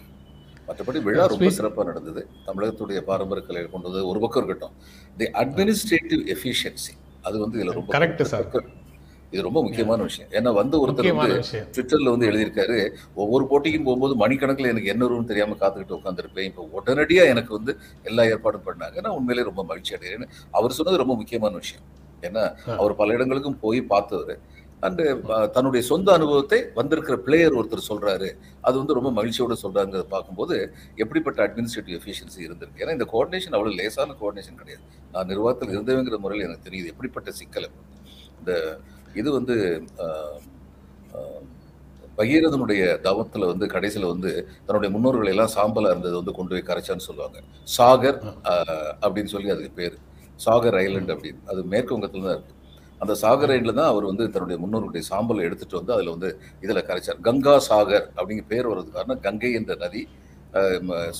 மற்றபடி 0.68 1.00
விழா 1.02 1.26
ரொம்ப 1.32 1.50
சிறப்பாக 1.58 1.86
நடந்தது. 1.90 2.22
தமிழகத்துடைய 2.46 3.00
பாரம்பரிய 3.10 3.44
கலையை 3.46 3.68
கொண்டு 3.70 3.88
வந்து 3.90 4.08
ஒரு 4.08 4.18
பக்கம் 4.24 4.42
இருக்கட்டும். 4.42 4.74
தி 5.20 5.28
அட்மினிஸ்ட்ரேட்டிவ் 5.42 6.24
எஃபிஷியன்சி 6.34 6.94
அது 7.28 7.38
வந்து 7.44 7.56
இதுல 7.60 7.72
ரொம்ப. 7.78 7.92
இது 9.32 9.42
ரொம்ப 9.46 9.60
முக்கியமான 9.64 10.02
விஷயம். 10.08 10.28
ஏன்னா 10.36 10.50
வந்து 10.58 10.76
ஒருத்தர் 10.82 11.08
வந்து 11.16 11.38
ட்விட்டர்ல 11.74 12.12
வந்து 12.12 12.28
எழுதியிருக்காரு 12.28 12.76
ஒவ்வொரு 13.22 13.44
போட்டிக்கும் 13.50 13.86
போகும்போது 13.88 14.14
மணிக்கணக்கில் 14.22 14.70
எனக்கு 14.72 14.92
என்ன 14.92 15.02
வரும்னு 15.06 15.30
தெரியாம 15.30 15.56
காத்துக்கிட்டு 15.62 15.96
உட்காந்துருப்பேன் 15.98 16.48
இப்போ 16.50 16.62
உடனடியா 16.78 17.24
எனக்கு 17.32 17.52
வந்து 17.56 17.72
எல்லா 18.02 18.24
ஏற்பாடும் 18.32 18.66
பண்ணாங்க. 18.68 18.96
நான் 19.04 19.16
உண்மையிலேயே 19.18 19.48
ரொம்ப 19.50 19.64
மகிழ்ச்சி 19.70 19.94
அடைகிறேன் 19.96 20.30
அவர் 20.50 20.76
சொன்னது 20.78 21.02
ரொம்ப 21.02 21.16
முக்கியமான 21.22 21.54
விஷயம். 21.64 21.84
ஏன்னா 22.26 22.44
அவர் 22.82 22.94
பல 23.00 23.14
இடங்களுக்கும் 23.18 23.60
போய் 23.64 23.82
பார்த்தவர். 23.92 24.32
அண்டு 24.86 25.04
தன்னுடைய 25.54 25.82
சொந்த 25.90 26.08
அனுபவத்தை 26.18 26.58
வந்திருக்கிற 26.78 27.16
பிளேயர் 27.26 27.56
ஒருத்தர் 27.58 27.88
சொல்கிறாரு 27.90 28.28
அது 28.66 28.76
வந்து 28.80 28.96
ரொம்ப 28.98 29.10
மகிழ்ச்சியோடு 29.18 29.56
சொல்கிறாங்க 29.62 30.02
பார்க்கும்போது 30.12 30.56
எப்படிப்பட்ட 31.02 31.38
அட்மினிஸ்ட்ரேட்டிவ் 31.46 31.96
எஃபிஷியன்சி 32.00 32.40
இருந்திருக்கு? 32.46 32.82
ஏன்னா 32.84 32.94
இந்த 32.98 33.06
கோஆர்டினேஷன் 33.12 33.56
அவ்வளோ 33.58 33.72
லேசான 33.80 34.16
கோஆர்டினேஷன் 34.20 34.60
கிடையாது. 34.60 34.84
நான் 35.14 35.30
நிர்வாகத்தில் 35.32 35.74
இருந்தவங்கிற 35.76 36.18
முறையில் 36.24 36.46
எனக்கு 36.48 36.66
தெரியுது. 36.68 36.92
எப்படிப்பட்ட 36.94 37.32
சிக்கல் 37.40 37.68
இந்த 38.40 38.52
இது 39.20 39.28
வந்து 39.38 39.56
பகீரதனுடைய 42.20 42.82
தவத்தில் 43.06 43.50
வந்து 43.50 43.66
கடைசியில் 43.74 44.12
வந்து 44.12 44.30
தன்னுடைய 44.66 44.90
முன்னோர்களை 44.94 45.30
எல்லாம் 45.34 45.52
சாம்பலாக 45.56 45.92
இருந்தது 45.94 46.14
வந்து 46.20 46.32
கொண்டு 46.38 46.52
போய் 46.54 46.68
கரைச்சான்னு 46.70 47.06
சொல்லுவாங்க. 47.08 47.38
சாகர் 47.76 48.18
அப்படின்னு 49.04 49.32
சொல்லி 49.34 49.52
அதுக்கு 49.54 49.72
பேர். 49.80 49.96
சாகர் 50.46 50.78
ஐலண்ட் 50.84 51.12
அப்படின்னு. 51.14 51.40
அது 51.50 51.60
மேற்கு 51.72 51.94
வங்கத்தில் 51.94 52.26
தான் 52.26 52.36
இருக்குது 52.36 52.57
அந்த 53.02 53.14
சாகர் 53.22 53.52
ஐலண்ட்ல 53.54 53.74
தான் 53.80 53.90
அவர் 53.92 54.06
வந்து 54.10 54.24
தன்னுடைய 54.34 54.58
முன்னோர்களுடைய 54.62 55.04
சாம்பலை 55.10 55.42
எடுத்துட்டு 55.48 55.78
வந்து 55.80 55.92
அதுல 55.96 56.12
வந்து 56.16 56.30
இதுல 56.64 56.80
கரைச்சார். 56.88 57.20
கங்கா 57.28 57.54
சாகர் 57.68 58.06
அப்படிங்கிற 58.18 58.46
பேர் 58.54 58.70
வர்றது 58.70 58.90
காரணம் 58.96 59.22
கங்கை 59.26 59.52
என்ற 59.60 59.74
நதி 59.84 60.02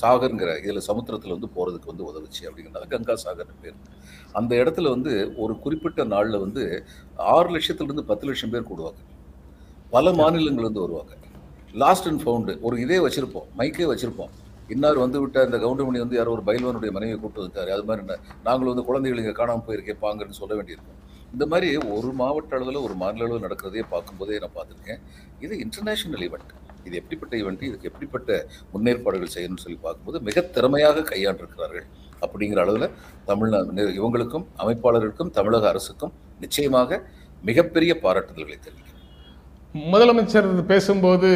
சாகர்ங்கிற 0.01 0.51
இதுல 0.63 0.81
சமுத்திரத்துல 0.87 1.35
வந்து 1.35 1.49
போறதுக்கு 1.55 1.91
வந்து 1.91 2.05
உதவுச்சு 2.09 2.41
அப்படிங்கிறனால 2.47 2.87
கங்கா 2.93 3.15
சாகர் 3.23 3.51
பேர். 3.63 3.77
அந்த 4.39 4.51
இடத்துல 4.61 4.89
வந்து 4.95 5.13
ஒரு 5.43 5.53
குறிப்பிட்ட 5.63 6.03
நாள்ல 6.13 6.39
வந்து 6.45 6.63
ஆறு 7.35 7.49
லட்சத்துல 7.55 7.89
இருந்து 7.89 8.05
பத்து 8.11 8.27
லட்சம் 8.29 8.53
பேர் 8.53 8.69
கூடுவாங்க. 8.71 9.01
பல 9.95 10.13
மாநிலங்கள் 10.21 10.67
வந்து 10.69 10.83
வருவாங்க. 10.85 11.13
லாஸ்ட் 11.83 12.07
அண்ட் 12.09 12.23
ஃபவுண்டு 12.23 12.53
ஒரு 12.67 12.75
இதே 12.85 12.97
வச்சிருப்போம். 13.05 13.47
மைக்கே 13.59 13.87
வச்சிருப்போம். 13.91 14.31
இன்னார் 14.73 15.03
வந்து 15.03 15.19
விட்ட 15.21 15.43
இந்த 15.47 15.57
கவுண்டமணி 15.65 15.99
வந்து 16.03 16.17
யாரோ 16.17 16.31
ஒரு 16.37 16.43
பைல்வானுடைய 16.49 16.91
மனைவியை 16.95 17.17
கூப்பிட்டு 17.19 17.43
வந்துட்டாரு. 17.43 17.71
அது 17.75 17.85
மாதிரி 17.87 18.03
என்ன? 18.05 18.17
நாங்களும் 18.47 18.71
வந்து 18.73 18.87
குழந்தைகள் 18.89 19.21
இங்கே 19.21 19.35
காணாமல் 19.39 19.65
போயிருக்கேன் 19.67 20.01
பாங்கன்னு 20.05 20.39
சொல்ல 20.41 20.53
வேண்டியிருக்கும். 20.57 20.97
இந்த 21.33 21.45
மாதிரி 21.51 21.67
ஒரு 21.95 22.09
மாவட்ட 22.21 22.57
அளவில் 22.57 22.83
ஒரு 22.85 22.95
மாநில 23.01 23.25
அளவில் 23.25 23.45
நடக்கிறதையே 23.45 23.85
பார்க்கும்போதே 23.93 24.39
நான் 24.43 24.55
பார்த்துருக்கேன். 24.57 25.01
இது 25.45 25.53
இன்டர்நேஷ்னல் 25.65 26.23
ஈவெண்ட் 26.27 26.53
இது 26.87 26.95
எப்படிப்பட்ட 27.01 27.33
ஈவெண்ட் 27.41 27.63
இதுக்கு 27.69 27.89
எப்படிப்பட்ட 27.91 28.29
முன்னேற்பாடுகள் 28.73 29.33
செய்யணும்னு 29.35 29.63
சொல்லி 29.65 29.79
பார்க்கும்போது 29.85 30.19
மிக 30.27 30.41
திறமையாக 30.55 31.03
கையாண்டிருக்கிறார்கள். 31.11 31.87
அப்படிங்கிற 32.25 32.59
அளவில் 32.65 32.87
தமிழ்நாடு 33.29 33.87
இவங்களுக்கும் 33.99 34.45
அமைப்பாளர்களுக்கும் 34.63 35.33
தமிழக 35.39 35.67
அரசுக்கும் 35.73 36.13
நிச்சயமாக 36.43 37.01
மிகப்பெரிய 37.49 37.91
பாராட்டுதல்களை 38.05 38.57
தெரிவிக்கிறேன். 38.59 38.88
முதலமைச்சர் 39.75 40.47
பேசும்போது 40.69 41.27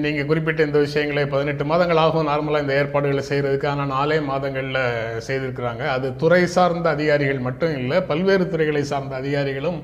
நீங்கள் 0.00 0.26
குறிப்பிட்ட 0.30 0.60
இந்த 0.66 0.78
விஷயங்களை 0.82 1.22
பதினெட்டு 1.34 1.64
மாதங்கள் 1.70 2.00
ஆகும் 2.02 2.26
நார்மலாக 2.30 2.64
இந்த 2.64 2.74
ஏற்பாடுகளை 2.80 3.22
செய்கிறதுக்கு 3.28 3.68
ஆனால் 3.70 3.92
நாலே 3.94 4.18
மாதங்களில் 4.26 4.80
செய்திருக்கிறாங்க. 5.26 5.84
அது 5.94 6.06
துறை 6.22 6.40
சார்ந்த 6.54 6.86
அதிகாரிகள் 6.96 7.40
மட்டும் 7.46 7.72
இல்லை 7.80 7.98
பல்வேறு 8.10 8.46
துறைகளை 8.52 8.82
சார்ந்த 8.90 9.14
அதிகாரிகளும் 9.20 9.78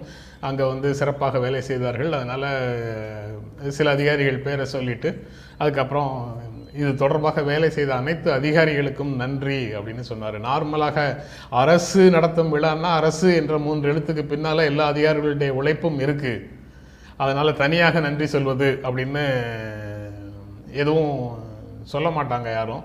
அங்கே 0.49 0.65
வந்து 0.73 0.89
சிறப்பாக 0.99 1.41
வேலை 1.45 1.63
செய்தார்கள். 1.71 2.13
அதனால் 2.19 2.49
சில 3.79 3.95
அதிகாரிகள் 3.97 4.45
பேரை 4.49 4.67
சொல்லிட்டு 4.75 5.13
அதுக்கப்புறம் 5.59 6.13
இது 6.81 6.93
தொடர்பாக 7.05 7.43
வேலை 7.51 7.71
செய்த 7.77 7.95
அனைத்து 8.01 8.29
அதிகாரிகளுக்கும் 8.39 9.15
நன்றி 9.23 9.61
அப்படின்னு 9.79 10.05
சொன்னார். 10.11 10.39
நார்மலாக 10.49 11.07
அரசு 11.63 12.05
நடத்தும் 12.17 12.53
விழான்னா 12.57 12.91
அரசு 13.01 13.31
என்ற 13.41 13.57
மூன்று 13.69 13.91
எழுத்துக்கு 13.95 14.25
பின்னால் 14.35 14.69
எல்லா 14.71 14.87
அதிகாரிகளுடைய 14.95 15.53
உழைப்பும் 15.63 15.99
இருக்குது 16.07 16.37
அதனால் 17.17 17.57
தனியாக 17.57 18.01
நன்றி 18.01 18.27
சொல்வது 18.27 18.81
அப்படின்னு 18.83 19.43
எதுவும் 20.71 21.39
சொல்ல 21.83 22.09
மாட்டாங்க 22.09 22.53
யாரும். 22.53 22.85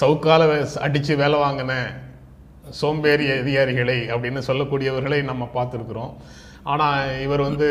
சவுக்கால 0.00 0.44
வே- 0.46 1.16
வேலை 1.16 1.38
வாங்கின 1.38 1.74
சோம்பேறி 2.70 3.30
அதிகாரிகளை 3.30 4.00
அப்படின்னு 4.00 4.42
சொல்லக்கூடியவர்களை 4.46 5.22
நம்ம 5.22 5.48
பார்த்துருக்குறோம். 5.54 6.14
ஆனால் 6.62 7.20
இவர் 7.20 7.40
வந்து 7.40 7.68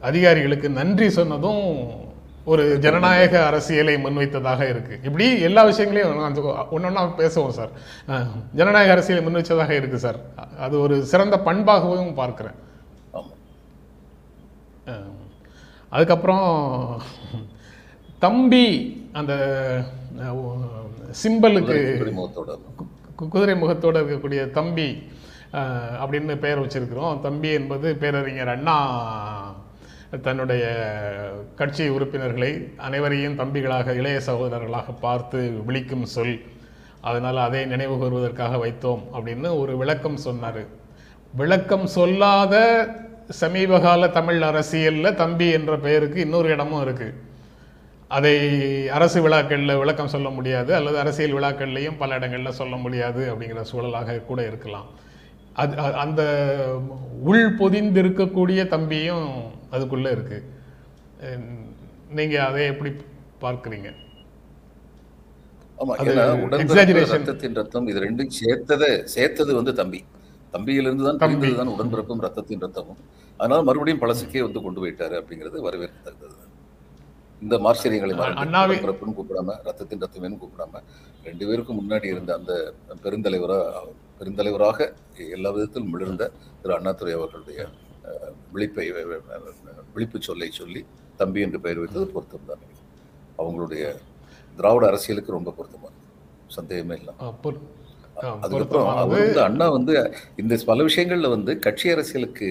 அதிகாரிகளுக்கு 0.00 0.70
நன்றி 0.70 1.10
சொன்னதும் 1.10 1.88
ஒரு 2.44 2.78
ஜனநாயக 2.78 3.46
அரசியலை 3.46 3.94
முன்வைத்ததாக 3.94 4.64
இருக்குது 4.64 5.04
இப்படி 5.04 5.40
எல்லா 5.40 5.62
விஷயங்களையும் 5.64 6.18
ஒன்று 6.70 6.86
ஒன்றா 6.86 7.04
பேசுவோம் 7.04 7.48
சார். 7.48 7.70
ஜனநாயக 8.54 8.92
அரசியலை 8.92 9.26
முன்வைச்சதாக 9.26 9.70
இருக்குது 9.70 9.94
சார். 9.94 10.16
அது 10.58 10.80
ஒரு 10.80 11.04
சிறந்த 11.04 11.36
பண்பாகவும் 11.44 12.14
பார்க்குறேன். 12.16 12.54
அதுக்கப்புறம் 15.94 16.46
தம்பி 18.24 18.66
அந்த 19.12 19.34
சிம்பலுக்கு 21.22 21.76
குதிரை 23.30 23.54
முகத்தோடு. 23.60 23.98
இருக்கக்கூடிய 24.02 24.40
தம்பி 24.58 24.88
அப்படின்னு 26.02 26.36
பெயர் 26.44 26.62
வச்சிருக்கிறோம். 26.64 27.20
தம்பி 27.26 27.48
என்பது 27.58 27.88
பேரறிஞர் 28.02 28.52
அண்ணா 28.54 28.76
தன்னுடைய 30.26 30.64
கட்சி 31.56 31.84
உறுப்பினர்களை 31.96 32.52
அனைவரையும் 32.76 33.38
தம்பிகளாக 33.38 33.94
இளைய 34.00 34.18
சகோதரர்களாக 34.26 34.94
பார்த்து 35.00 35.40
விழிக்கும் 35.66 36.06
சொல். 36.14 36.36
அதனால் 37.08 37.38
அதை 37.46 37.60
நினைவு 37.72 37.96
கூறுவதற்காக 37.96 38.58
வைத்தோம் 38.64 39.02
அப்படின்னு 39.16 39.48
ஒரு 39.60 39.72
விளக்கம் 39.76 40.16
சொன்னார். 40.26 40.62
விளக்கம் 41.40 41.86
சொல்லாத 41.96 42.56
சமீபகால 43.40 44.10
தமிழ் 44.10 44.42
அரசியல்ல 44.42 45.14
தம்பி 45.14 45.50
என்ற 45.50 45.78
பெயருக்கு 45.78 46.20
இன்னொரு 46.20 46.48
இடமும் 46.48 46.82
இருக்கு. 46.82 47.14
அதை 48.08 48.88
அரசு 48.88 49.22
விழாக்களில் 49.22 49.76
விளக்கம் 49.76 50.08
சொல்ல 50.08 50.28
முடியாது 50.28 50.74
அல்லது 50.74 50.98
அரசியல் 50.98 51.32
விழாக்கள்லையும் 51.32 51.98
பல 51.98 52.14
இடங்களில் 52.14 52.50
சொல்ல 52.50 52.76
முடியாது 52.76 53.34
அப்படிங்கிற 53.34 53.60
சூழலாக 53.60 54.18
கூட 54.18 54.46
இருக்கலாம். 54.46 54.86
அது 55.52 55.76
அந்த 55.78 56.22
உள் 57.22 57.56
பொதிந்திருக்கக்கூடிய 57.56 58.66
தம்பியும் 58.66 59.42
அதுக்குள்ள 59.72 60.10
இருக்கு. 60.10 60.42
அஹ் 61.20 61.66
நீங்க 62.10 62.44
அதை 62.44 62.66
எப்படி 62.66 62.96
பார்க்குறீங்க. 63.40 63.92
ரத்தத்தின் 67.14 67.54
ரத்தம் 67.54 67.86
இது 67.86 68.00
ரெண்டும் 68.00 68.30
சேர்த்ததை 68.44 69.02
சேர்த்தது 69.04 69.54
வந்து 69.54 69.74
தம்பி. 69.74 70.04
தம்பியிலிருந்து 70.54 71.04
தான் 71.06 71.18
பிரிந்தது 71.22 71.58
தான் 71.60 71.72
உடன்பிறப்பும் 71.74 72.22
ரத்தத்தின் 72.24 72.62
ரத்தமும் 72.64 73.00
அதனால 73.40 73.60
மறுபடியும் 73.68 74.02
பழசுக்கே 74.02 74.42
வந்து 74.46 74.60
கொண்டு 74.62 74.80
போயிட்டாரு 74.82 75.16
அப்படிங்கிறது 75.20 75.58
வரவேற்கத்தக்கது. 75.66 76.34
இந்த 77.42 77.56
மார்ச்சரியங்களை 77.64 78.14
பிறப்புன்னு 78.84 79.16
கூப்பிடாம 79.18 79.56
ரத்தத்தின் 79.66 80.02
ரத்தமேன்னு 80.04 80.40
கூப்பிடாம 80.40 80.80
ரெண்டு 81.26 81.44
பேருக்கும் 81.48 81.78
முன்னாடி 81.80 82.06
இருந்த 82.14 82.32
அந்த 82.38 82.52
பெருந்தலைவரா 83.04 83.58
பெருந்தலைவராக 84.20 84.78
எல்லா 85.36 85.50
விதத்திலும் 85.56 85.92
மிளர்ந்த 85.92 86.24
திரு 86.62 86.74
அண்ணாதுரை 86.76 87.12
அவர்களுடைய 87.18 87.60
விழிப்பை 88.54 88.86
விழிப்பு 89.94 90.18
சொல்லை 90.28 90.48
சொல்லி 90.58 90.82
தம்பி 91.20 91.44
என்று 91.46 91.60
பெயர் 91.64 91.82
வைத்தது 91.82 92.06
பொருத்தம் 92.14 92.48
தான் 92.50 92.64
அவங்களுடைய 93.38 93.84
திராவிட 94.56 94.84
அரசியலுக்கு 94.90 95.36
ரொம்ப 95.36 95.50
பொருத்தமானது. 95.58 95.96
சந்தேகமே 96.56 96.94
இல்லை 97.00 97.14
அதுக்கப்புறம் 98.42 98.88
அவர் 99.02 99.22
வந்து 99.22 99.42
அண்ணா 99.42 99.66
வந்து 99.68 99.94
இந்த 100.36 100.58
பல 100.66 100.82
விஷயங்கள்ல 100.82 101.28
வந்து 101.28 101.52
கட்சி 101.58 101.88
அரசியலுக்கு 101.90 102.48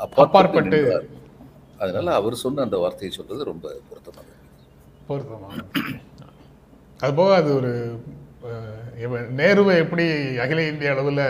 அப்பாற்பட்டு. 0.00 0.80
அதனால 1.78 2.14
அவர் 2.14 2.42
சொன்ன 2.42 2.62
அந்த 2.62 2.76
வார்த்தையை 2.76 3.12
சொல்றது 3.16 3.44
ரொம்ப 3.44 3.74
பொருத்தமானது. 3.88 4.34
பொருத்தமானது. 5.08 5.64
அதுபோக 7.00 7.32
அது 7.34 7.50
ஒரு 7.54 7.72
நேருவை 9.38 9.74
எப்படி 9.76 10.04
அகில 10.36 10.64
இந்திய 10.66 10.90
அளவில் 10.90 11.22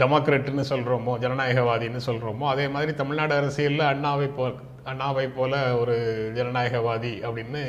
டெமோக்ரட்னு 0.00 0.64
சொல்கிறோமோ 0.70 1.12
ஜனநாயகவாதின்னு 1.18 2.00
சொல்கிறோமோ 2.06 2.46
அதே 2.46 2.66
மாதிரி 2.68 2.94
தமிழ்நாடு 2.94 3.34
அரசியலில் 3.34 3.90
அண்ணாவை 3.92 4.28
போ 4.34 4.46
அண்ணாவை 4.84 5.26
போல 5.34 5.54
ஒரு 5.78 5.96
ஜனநாயகவாதி 6.36 7.12
அப்படின்னு 7.26 7.62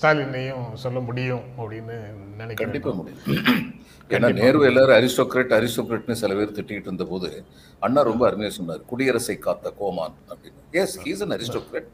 ஸ்டாலினையும் 0.00 0.72
சொல்ல 0.74 1.00
முடியும் 1.00 1.40
அப்படின்னு 1.58 1.96
நினைக்கிறேன் 2.36 2.54
கண்டிப்பா 2.54 2.90
முடியும். 2.90 3.74
ஏன்னா 4.08 4.32
நேரு 4.32 4.60
எல்லாரும் 4.60 4.96
அரிஸ்டோக்ரட் 4.96 5.52
அரிஸ்டோக்ரட்னு 5.58 6.12
சில 6.12 6.34
பேர் 6.34 6.52
திட்டிட்டு 6.52 6.86
இருந்த 6.88 7.04
போது 7.04 7.44
அண்ணா 7.80 8.02
ரொம்ப 8.02 8.30
அருமையா 8.30 8.48
சொன்னார் 8.48 8.84
குடியரசை 8.84 9.38
காத்த 9.38 9.72
கோமான் 9.78 10.14
அப்படின்னு. 10.28 10.60
Yes 10.70 10.98
he's 11.00 11.22
an 11.28 11.38
aristocrat 11.38 11.86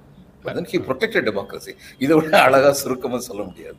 then 0.45 0.65
he 0.71 0.79
protected 0.87 1.25
democracy. 1.31 1.73
இதை 1.99 2.17
விட 2.17 2.43
அழகா 2.43 2.73
சுருக்கமா 2.73 3.19
சொல்ல 3.19 3.43
முடியாது. 3.43 3.77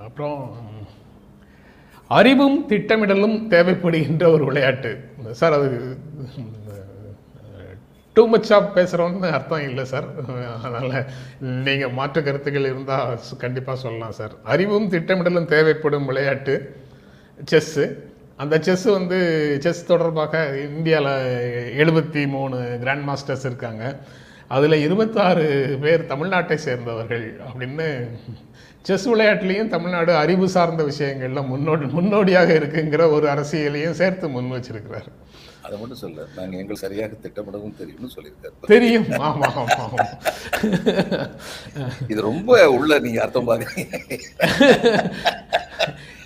அப்புறம் 0.00 0.56
அறிவும் 2.08 2.68
திட்டமிடலும் 2.68 3.36
தேவைப்படுகின்ற 3.50 4.32
ஒரு 4.32 4.44
விளையாட்டு. 4.44 5.04
சார் 5.30 5.52
அது 5.52 5.98
டூ 8.16 8.22
மச்சாக 8.32 8.70
பேசுகிறோன்னு 8.76 9.28
அர்த்தம் 9.36 9.66
இல்லை 9.68 9.84
சார் 9.92 10.08
அதனால் 10.64 10.96
நீங்கள் 11.66 11.94
மாற்று 11.98 12.20
கருத்துக்கள் 12.26 12.70
இருந்தால் 12.70 13.22
கண்டிப்பாக 13.44 13.76
சொல்லலாம் 13.84 14.16
சார் 14.18 14.34
அறிவும் 14.54 14.90
திட்டமிடலும் 14.94 15.52
தேவைப்படும் 15.54 16.08
விளையாட்டு 16.10 16.54
செஸ்ஸு 17.52 17.86
அந்த 18.42 18.54
செஸ் 18.66 18.86
வந்து 18.98 19.18
செஸ் 19.64 19.88
தொடர்பாக 19.90 20.36
இந்தியாவில் 20.68 21.12
எழுபத்தி 21.82 22.22
மூணு 22.34 22.56
கிராண்ட் 22.82 23.06
மாஸ்டர்ஸ் 23.08 23.46
இருக்காங்க. 23.50 23.84
அதில் 24.48 24.82
இருபத்தாறு 24.82 25.46
பேர் 25.82 26.08
தமிழ்நாட்டை 26.08 26.54
சேர்ந்தவர்கள் 26.54 27.38
அப்படின்னு 27.48 27.86
செஸ் 28.82 29.06
விளையாட்டுலேயும் 29.08 29.68
தமிழ்நாடு 29.68 30.16
அறிவு 30.16 30.48
சார்ந்த 30.48 30.82
விஷயங்கள்ல 30.84 31.46
முன்னோடி 31.46 31.84
முன்னோடியாக 31.84 32.52
இருக்குங்கிற 32.52 33.10
ஒரு 33.10 33.26
அரசியலையும் 33.28 33.90
சேர்த்து 33.90 34.28
முன் 34.28 34.52
வச்சிருக்கிறார். 34.52 35.08
அதை 35.62 35.78
மட்டும் 35.78 35.98
சொல்ல 35.98 36.26
நாங்க 36.36 36.56
எங்கள் 36.56 36.76
சரியாக 36.76 37.12
திட்டமிடவும் 37.22 37.76
தெரியும்னு 37.78 38.10
சொல்லியிருக்காரு. 38.16 38.54
தெரியும். 38.66 39.06
ஆமா 39.10 39.48
ஆமா 39.62 39.76
ஆமா. 39.84 40.04
இது 42.08 42.20
ரொம்ப 42.20 42.68
உள்ள 42.70 42.98
நீங்க 42.98 43.22
அர்த்தம் 43.22 43.48
பாக்குறீங்க 43.48 43.96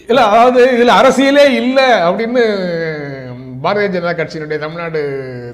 இல்ல 0.08 0.20
அதாவது 0.25 0.60
இதுல 0.78 0.92
அரசியலே 1.00 1.46
இல்ல 1.62 2.09
அப்படின்னு 2.11 2.44
பாரதிய 3.64 3.88
ஜனதா 3.92 4.12
கட்சியினுடைய 4.18 4.59
தமிழ்நாடு 4.62 5.01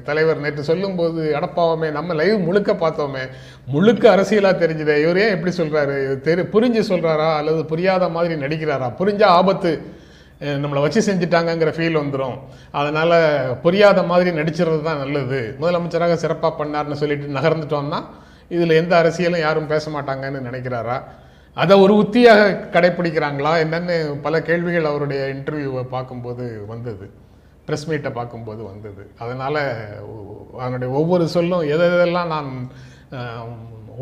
தலைவர் 0.04 0.40
நேற்று 0.44 0.62
சொல்லும்போது 0.68 1.20
அடப்பாவமே 1.38 1.88
நம்ம 1.96 2.14
லைவ் 2.20 2.38
முழுக்க 2.46 2.70
பார்த்தோமே 2.72 3.22
முழுக்க 3.74 4.04
அரசியலாக 4.14 4.60
தெரிஞ்சதே 4.62 4.96
இவர் 5.02 5.20
ஏன் 5.24 5.34
எப்படி 5.36 5.52
சொல்கிறாரு 5.60 5.96
தெரி 6.26 6.42
புரிஞ்சு 6.54 6.82
சொல்கிறாரா 6.90 7.28
அல்லது 7.40 7.60
புரியாத 7.72 8.08
மாதிரி 8.08 8.34
நடிக்கிறாரா? 8.44 8.88
புரிஞ்சால் 9.00 9.36
ஆபத்து. 9.38 9.72
நம்மளை 10.62 10.80
வச்சு 10.84 11.00
செஞ்சுட்டாங்கங்கிற 11.08 11.70
ஃபீல் 11.76 12.00
வந்துடும் 12.00 12.36
அதனால் 12.78 13.16
புரியாத 13.64 14.02
மாதிரி 14.02 14.30
நடிச்சிறது 14.38 14.80
தான் 14.82 15.00
நல்லது. 15.02 15.40
முதலமைச்சராக 15.60 16.14
சிறப்பாக 16.14 16.52
பண்ணார்னு 16.60 17.00
சொல்லிட்டு 17.02 17.36
நகர்ந்துட்டோம்னா 17.38 18.00
இதில் 18.48 18.78
எந்த 18.80 18.94
அரசியலும் 19.02 19.44
யாரும் 19.46 19.70
பேச 19.74 19.90
மாட்டாங்கன்னு 19.90 20.46
நினைக்கிறாரா? 20.48 20.96
அதை 21.56 21.74
ஒரு 21.80 21.94
உத்தியாக 22.02 22.54
கடைப்பிடிக்கிறாங்களா? 22.74 23.52
என்னன்னு 23.64 23.96
பல 24.22 24.40
கேள்விகள் 24.48 24.90
அவருடைய 24.92 25.20
இன்டர்வியூவை 25.34 25.84
பார்க்கும்போது 25.96 26.46
வந்தது. 26.72 27.06
ப்ரெஸ் 27.66 27.86
மீட்டை 27.90 28.10
பார்க்கும்போது 28.18 28.62
வந்தது. 28.70 29.04
அதனால் 29.24 29.60
அதனுடைய 30.62 30.90
ஒவ்வொரு 31.00 31.26
சொல்லும் 31.36 31.68
எதை 31.74 31.86
எதெல்லாம் 31.92 32.32
நான் 32.34 32.50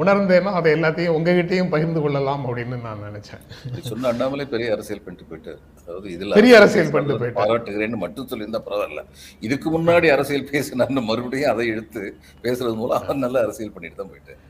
உணர்ந்தேனோ 0.03 0.51
அதை 0.59 0.69
எல்லாத்தையும் 0.77 1.15
உங்ககிட்டயும் 1.17 1.71
பகிர்ந்து 1.73 2.01
கொள்ளலாம் 2.03 2.45
அப்படின்னு 2.49 2.77
நான் 2.87 3.03
நினைச்சேன். 3.07 3.43
சொன்ன 3.89 4.09
அண்ணாமலை 4.13 4.45
பெரிய 4.53 4.69
அரசியல் 4.77 5.03
பண்ணிட்டு 5.07 5.27
போயிட்டார். 5.31 5.59
அதாவது 5.81 6.07
இதுல 6.15 6.39
பெரிய 6.39 6.55
அரசியல் 6.61 6.93
பண்ணிட்டு 6.95 7.19
போயிட்டார். 7.23 7.41
பாராட்டுகிறேன்னு 7.41 7.99
மட்டும் 8.05 8.29
சொல்லியிருந்தா 8.31 8.63
பரவாயில்ல. 8.69 9.03
இதுக்கு 9.47 9.71
முன்னாடி 9.77 10.09
அரசியல் 10.17 10.49
பேசினார்னு 10.53 11.03
மறுபடியும் 11.11 11.53
அதை 11.53 11.67
எடுத்து 11.75 12.03
பேசுறது 12.47 12.77
மூலம் 12.81 12.99
அவர் 13.01 13.25
நல்ல 13.27 13.43
அரசியல் 13.47 13.75
பண்ணிட்டு 13.75 14.01
தான் 14.01 14.13
போயிட்டார். 14.13 14.41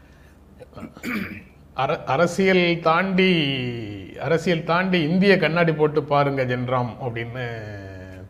அர 1.83 1.93
அரசியல் 2.15 2.65
தாண்டி 2.89 3.33
அரசியல் 4.27 4.69
தாண்டி 4.71 4.99
இந்திய 5.11 5.35
கண்ணாடி 5.45 5.75
போட்டு 5.81 6.01
பாருங்க 6.13 6.43
ஜென்ராம் 6.53 6.93
அப்படின்னு 7.05 7.45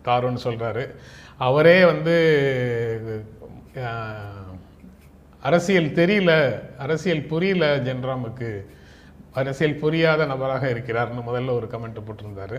தாருன்னு 0.04 0.44
சொல்றாரு. 0.44 0.84
அவரே 1.48 1.78
வந்து 1.84 2.14
அரசியல் 5.48 5.90
தெரியல 6.00 6.32
அரசியல் 6.84 7.28
புரியல 7.32 7.64
ஜென்ராமுக்கு. 7.86 8.50
அரசியல் 9.40 9.80
புரியாத 9.82 10.26
நபராக 10.32 10.64
இருக்கிறார்னு 10.74 11.22
முதல்ல 11.28 11.56
ஒரு 11.58 11.66
கமெண்ட் 11.72 12.04
போட்டிருந்தாரு. 12.06 12.58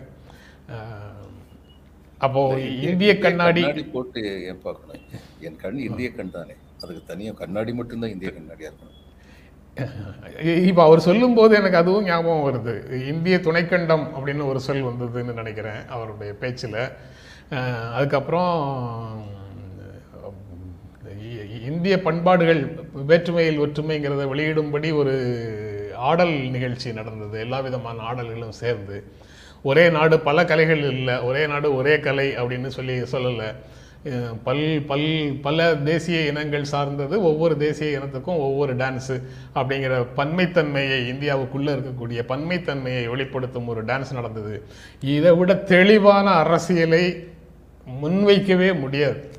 அப்போ 2.25 2.41
இந்திய 2.87 3.11
கண்ணாடி 3.19 3.63
போட்டு 3.95 4.21
ஏன் 4.49 4.61
பார்க்கணும்? 4.65 5.01
என் 5.39 5.57
கண் 5.63 5.79
இந்திய 5.87 6.09
கண் 6.17 6.35
தானே. 6.35 6.55
அதுக்கு 6.81 7.01
தனியா 7.07 7.31
கண்ணாடி 7.41 7.71
மட்டும்தான் 7.79 8.13
இந்திய 8.15 8.31
கண்ணாடியா 8.37 8.69
இருக்கணும். 8.71 8.99
இப்போ 10.69 10.81
அவர் 10.83 11.05
சொல்லும்போது 11.07 11.53
எனக்கு 11.59 11.77
அதுவும் 11.77 12.07
ஞாபகம் 12.09 12.45
வருது. 12.47 12.73
இந்திய 13.13 13.37
துணைக்கண்டம் 13.37 14.05
அப்படின்னு 14.17 14.43
ஒரு 14.51 14.59
சொல் 14.59 14.87
வந்ததுன்னு 14.89 15.39
நினைக்கிறேன் 15.41 15.81
அவருடைய 15.87 16.33
பேச்சில். 16.33 16.79
அதுக்கப்புறம் 17.93 18.55
இந்திய 21.63 22.01
பண்பாடுகள் 22.01 22.61
வேற்றுமையில் 22.93 23.59
ஒற்றுமைங்கிறத 23.59 24.23
வெளியிடும்படி 24.31 24.89
ஒரு 24.93 25.13
ஆடல் 25.95 26.33
நிகழ்ச்சி 26.49 26.93
நடந்தது. 26.93 27.39
எல்லா 27.39 27.59
விதமான 27.59 27.97
ஆடல்களும் 28.11 28.57
சேர்ந்து. 28.61 29.03
ஒரே 29.63 29.89
நாடு 29.89 30.19
பல 30.19 30.45
கலைகள் 30.45 30.83
இல்லை. 30.89 31.15
ஒரே 31.19 31.47
நாடு 31.47 31.75
ஒரே 31.75 31.99
கலை 31.99 32.27
அப்படின்னு 32.37 32.67
சொல்லி 32.67 32.95
சொல்லலை. 32.99 33.49
பல் 34.43 34.81
பல் 34.87 35.09
பல 35.41 35.75
தேசிய 35.75 36.21
இனங்கள் 36.21 36.63
சார்ந்தது 36.63 37.23
ஒவ்வொரு 37.23 37.57
தேசிய 37.57 37.99
இனத்துக்கும் 37.99 38.41
ஒவ்வொரு 38.47 38.75
டான்ஸு 38.75 39.15
அப்படிங்கிற 39.55 40.05
பன்மைத்தன்மையை 40.15 40.97
இந்தியாவுக்குள்ளே 41.11 41.71
இருக்கக்கூடிய 41.75 42.21
பன்மைத்தன்மையை 42.27 43.09
வெளிப்படுத்தும் 43.09 43.67
ஒரு 43.67 43.83
டான்ஸ் 43.85 44.11
நடந்தது. 44.13 44.63
இதை 45.01 45.31
விட 45.31 45.55
தெளிவான 45.55 46.29
அரசியலை 46.31 47.27
முன்வைக்கவே 47.87 48.79
முடியாது. 48.79 49.31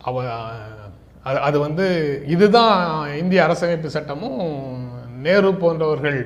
அவ 0.00 0.30
அது 1.22 1.38
அது 1.38 1.58
வந்து 1.58 1.86
இதுதான் 2.26 2.74
இந்திய 3.16 3.42
அரசமைப்பு 3.42 3.86
சட்டமும் 3.86 4.40
நேரு 5.22 5.54
போன்றவர்கள் 5.54 6.18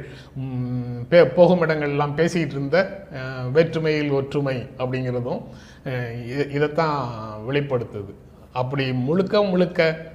பே- 1.11 1.25
போகும் 1.25 1.63
இடங்கள்லாம் 1.63 2.15
பேசிக்கிட்டு 2.15 2.55
இருந்த 2.55 3.07
வேற்றுமையில் 3.53 4.11
ஒற்றுமை 4.11 4.69
அப்படிங்கிறதும் 4.79 5.43
இதைத்தான் 6.53 7.09
வெளிப்படுத்துது. 7.49 8.13
அப்படி 8.53 8.93
முழுக்க 8.93 9.43
முழுக்க 9.43 10.07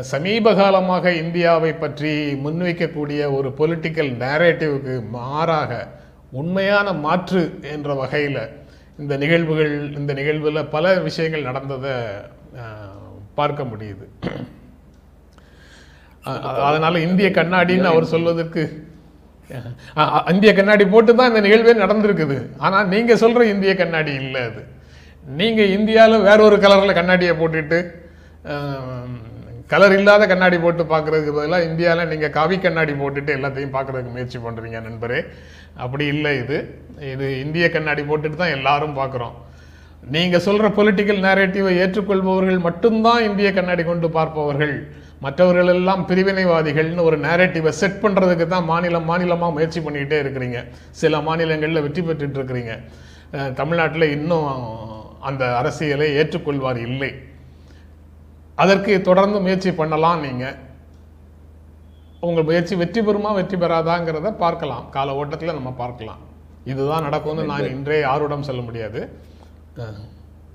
சமீப 0.00 0.54
காலமாக 0.54 1.12
இந்தியாவை 1.12 1.72
பற்றி 1.72 2.34
முன்வைக்கக்கூடிய 2.34 3.34
ஒரு 3.34 3.48
பொலிட்டிக்கல் 3.58 4.12
நேரேட்டிவ்க்கு 4.16 5.08
மாறாக 5.08 5.88
உண்மையான 6.30 6.92
மாற்று 6.92 7.58
என்ற 7.62 7.94
வகையில் 7.94 8.42
இந்த 9.00 9.14
நிகழ்வுகள் 9.22 9.74
இந்த 9.98 10.12
நிகழ்வில் 10.20 10.68
பல 10.74 10.94
விஷயங்கள் 11.08 11.48
நடந்ததை 11.48 11.94
பார்க்க 13.38 13.62
முடியுது. 13.72 14.06
அதனால் 16.68 17.04
இந்திய 17.06 17.28
கண்ணாடின்னு 17.38 17.92
அவர் 17.92 18.12
சொல்வதற்கு 18.14 18.62
இந்திய 20.32 20.50
கண்ணாடி 20.58 20.84
போட்டு 20.92 21.12
தான் 21.14 21.30
இந்த 21.30 21.40
நிகழ்வே 21.46 21.72
நடந்திருக்குது. 21.84 22.36
ஆனால் 22.66 22.90
நீங்கள் 22.92 23.20
சொல்கிற 23.22 23.42
இந்திய 23.54 23.72
கண்ணாடி 23.80 24.12
இல்லை 24.22 24.42
அது. 24.50 24.62
நீங்கள் 25.40 25.72
இந்தியாவில் 25.78 26.26
வேற 26.28 26.38
ஒரு 26.48 26.56
கலரில் 26.62 26.98
கண்ணாடியை 27.00 27.34
போட்டுட்டு 27.40 27.80
கலர் 29.72 29.94
இல்லாத 29.98 30.22
கண்ணாடி 30.30 30.56
போட்டு 30.62 30.82
பார்க்கறதுக்கு 30.92 31.34
பதிலாக 31.36 31.68
இந்தியாவில் 31.68 32.10
நீங்கள் 32.12 32.32
காவி 32.38 32.56
கண்ணாடி 32.64 32.94
போட்டுட்டு 33.02 33.36
எல்லாத்தையும் 33.36 33.74
பார்க்கறதுக்கு 33.76 34.14
முயற்சி 34.14 34.38
பண்ணுறீங்க 34.46 34.78
நண்பரே. 34.86 35.20
அப்படி 35.84 36.04
இல்லை 36.14 36.32
இது. 36.42 36.58
இது 37.12 37.26
இந்திய 37.44 37.66
கண்ணாடி 37.74 38.02
போட்டுட்டு 38.08 38.38
தான் 38.42 38.56
எல்லாரும் 38.56 38.98
பார்க்குறோம். 38.98 39.36
நீங்கள் 40.14 40.44
சொல்கிற 40.46 40.68
பொலிட்டிக்கல் 40.76 41.24
நேரேட்டிவை 41.26 41.72
ஏற்றுக்கொள்பவர்கள் 41.82 42.66
மட்டும்தான் 42.66 43.24
இந்திய 43.28 43.48
கண்ணாடி 43.58 43.82
கொண்டு 43.88 44.08
பார்ப்பவர்கள். 44.16 44.74
மற்றவர்கள் 45.24 45.70
எல்லாம் 45.74 46.02
பிரிவினைவாதிகள்னு 46.08 47.06
ஒரு 47.08 47.16
நேரேட்டிவை 47.26 47.72
செட் 47.80 48.00
பண்ணுறதுக்கு 48.04 48.46
தான் 48.54 48.68
மாநிலம் 48.70 49.08
மாநிலமாக 49.10 49.54
முயற்சி 49.56 49.80
பண்ணிக்கிட்டே 49.84 50.18
இருக்கிறீங்க. 50.22 50.60
சில 51.02 51.20
மாநிலங்களில் 51.28 51.84
வெற்றி 51.84 52.02
பெற்றுட்டு 52.08 52.38
இருக்கிறீங்க. 52.40 52.74
தமிழ்நாட்டில் 53.60 54.12
இன்னும் 54.16 54.48
அந்த 55.28 55.44
அரசியலை 55.60 56.08
ஏற்றுக்கொள்வார் 56.20 56.80
இல்லை. 56.88 57.12
அதற்கு 58.62 58.92
தொடர்ந்து 59.08 59.38
முயற்சி 59.44 59.70
பண்ணலாம் 59.80 60.22
நீங்கள் 60.26 60.58
உங்கள் 62.22 62.46
முயற்சி 62.48 62.74
வெற்றி 62.80 63.00
பெறுமா 63.06 63.30
வெற்றி 63.36 63.56
பெறாதாங்கிறத 63.62 64.28
பார்க்கலாம். 64.42 64.84
கால 64.96 65.14
ஓட்டத்தில் 65.20 65.56
நம்ம 65.58 65.70
பார்க்கலாம். 65.80 66.20
இதுதான் 66.72 67.04
நடக்கும்னு 67.06 67.44
நான் 67.50 67.70
இன்றே 67.74 67.96
யாரோடம் 68.00 68.44
சொல்ல 68.48 68.60
முடியாது. 68.66 69.00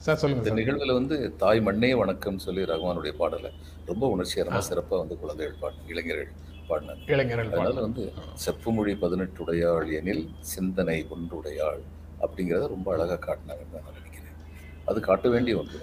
சார் 0.05 0.19
சொல்லுங்க 0.21 0.41
இந்த 0.43 0.53
நிகழ்வுல 0.59 0.93
வந்து 0.97 1.15
தாய் 1.41 1.61
மண்ணே 1.67 1.89
வணக்கம் 2.01 2.37
சொல்லி 2.45 2.61
ரகுமானுடைய 2.71 3.13
பாடலை 3.21 3.49
ரொம்ப 3.89 4.03
உணர்ச்சிகரமா 4.13 4.59
சிறப்பா 4.69 4.95
வந்து 5.01 5.15
குழந்தைகள் 5.21 5.57
பாடு 5.61 5.89
இளைஞர்கள் 5.93 6.29
பாடினாங்க. 6.69 7.03
இளைஞர்கள் 7.13 7.49
அதனால. 7.53 7.81
வந்து 7.87 8.03
செப்புமொழி 8.45 8.93
பதினெட்டுடையாள் 9.03 9.89
எனில் 9.99 10.23
சிந்தனை 10.53 10.97
ஒன்றுடையாள் 11.15 11.81
அப்படிங்கிறத 12.25 12.67
ரொம்ப 12.75 12.87
அழகா 12.95 13.17
காட்டினாங்கன்னு 13.27 13.83
நான் 13.87 13.97
நினைக்கிறேன். 13.99 14.37
அது 14.85 15.01
காட்ட 15.09 15.27
வேண்டிய 15.35 15.55
ஒன்று. 15.61 15.81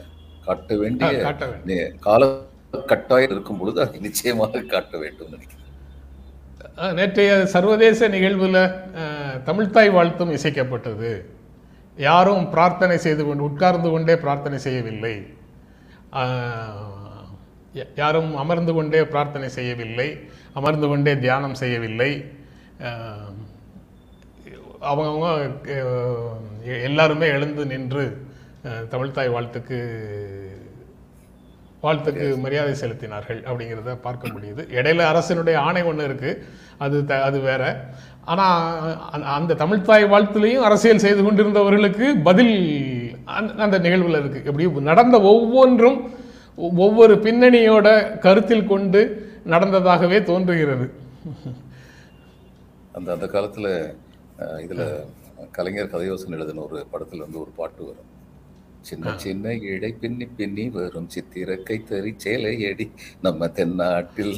காட்ட 0.49 0.77
வேண்டிய 0.85 1.11
கால 2.09 2.23
கட்டாயம் 2.92 3.35
இருக்கும் 3.35 3.61
பொழுது 3.62 3.79
அதை 3.87 3.99
நிச்சயமாக 4.09 4.64
காட்ட 4.73 4.94
வேண்டும் 5.05 5.35
நினைக்கிறேன். 5.35 5.61
நேற்றைய 6.99 7.33
சர்வதேச 7.55 8.09
நிகழ்வில் 8.15 8.61
தமிழ்த்தாய் 9.49 9.91
வாழ்த்தும் 9.97 10.33
இசைக்கப்பட்டது. 10.37 11.11
யாரும் 12.07 12.45
பிரார்த்தனை 12.55 12.97
செய்து 13.05 13.23
கொண்டு 13.25 13.43
உட்கார்ந்து 13.49 13.89
கொண்டே 13.93 14.15
பிரார்த்தனை 14.25 14.59
செய்யவில்லை. 14.67 15.15
யாரும் 18.01 18.33
அமர்ந்து 18.43 18.73
கொண்டே 18.77 19.01
பிரார்த்தனை 19.13 19.49
செய்யவில்லை. 19.59 20.09
அமர்ந்து 20.61 20.87
கொண்டே 20.91 21.13
தியானம் 21.25 21.57
செய்யவில்லை. 21.63 22.11
அவங்கவுங்க 24.91 25.29
எல்லாருமே 26.89 27.27
எழுந்து 27.37 27.63
நின்று 27.73 28.05
தமிழ்த்தாய் 28.93 29.35
வாழ்த்துக்கு 29.35 29.79
வாழ்த்துக்கு 31.85 32.38
மரியாதை 32.38 32.73
செலுத்தினார்கள் 32.73 33.42
அப்படிங்கிறத 33.42 34.01
பார்க்க 34.01 34.29
முடியுது. 34.29 34.62
இடையில 34.70 35.05
அரசினுடைய 35.05 35.55
ஆணை 35.55 35.83
ஒன்று 35.83 36.05
இருக்கு. 36.05 36.44
அது 36.79 37.05
த 37.05 37.23
அது 37.23 37.40
வேற. 37.40 37.88
ஆனால் 38.25 39.01
அந்த 39.23 39.55
தமிழ்த்தாய் 39.55 40.09
வாழ்த்துலேயும் 40.09 40.61
அரசியல் 40.61 40.99
செய்து 40.99 41.23
கொண்டிருந்தவர்களுக்கு 41.23 42.23
பதில் 42.23 43.16
அந்த- 43.25 43.79
நிகழ்வில் 43.79 44.18
இருக்கு. 44.18 44.42
எப்படி? 44.44 44.70
நடந்த 44.70 45.20
ஒவ்வொன்றும் 45.20 46.11
ஒவ்வொரு 46.57 47.14
பின்னணியோட 47.14 48.18
கருத்தில் 48.18 48.66
கொண்டு 48.66 49.31
நடந்ததாகவே 49.47 50.23
தோன்றுகிறது. 50.23 50.92
அந்த 52.92 53.12
அந்த 53.12 53.27
காலத்துல 53.27 53.94
இதுல 54.38 55.07
கலைஞர் 55.51 55.90
கதையோசனை 55.90 56.31
எழுதின 56.31 56.61
ஒரு 56.61 56.87
படத்துல 56.92 57.18
வந்து 57.18 57.40
ஒரு 57.40 57.51
பாட்டு 57.57 57.85
வரும். 57.85 58.12
சின்ன 58.88 59.12
சின்ன 59.25 59.53
இழை 59.70 59.90
பின்னி 60.03 60.27
பின்னி 60.38 60.64
வரும். 60.77 61.09
சித்திர 61.14 61.57
கைத்தறி 61.68 62.12
சேலையடி 62.25 62.87
நம்ம 63.27 63.49
தென்னாட்டில் 63.59 64.35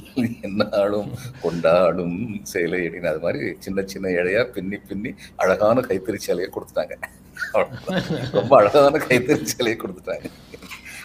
என்னாலும் 0.48 1.10
கொண்டாடும் 1.44 2.18
சேலையடின்னு 2.52 3.10
அது 3.12 3.22
மாதிரி 3.26 3.40
சின்ன 3.66 3.84
சின்ன 3.92 4.12
இழையா 4.18 4.42
பின்னி 4.56 4.78
பின்னி 4.90 5.12
அழகான 5.44 5.84
கைத்தறி 5.88 6.20
சேலையை 6.26 6.48
கொடுத்துட்டாங்க. 6.56 6.96
ரொம்ப 8.38 8.52
அழகான 8.60 9.00
கைத்தறி 9.08 9.46
சேலையை 9.54 9.78
கொடுத்துட்டாங்க. 9.82 10.28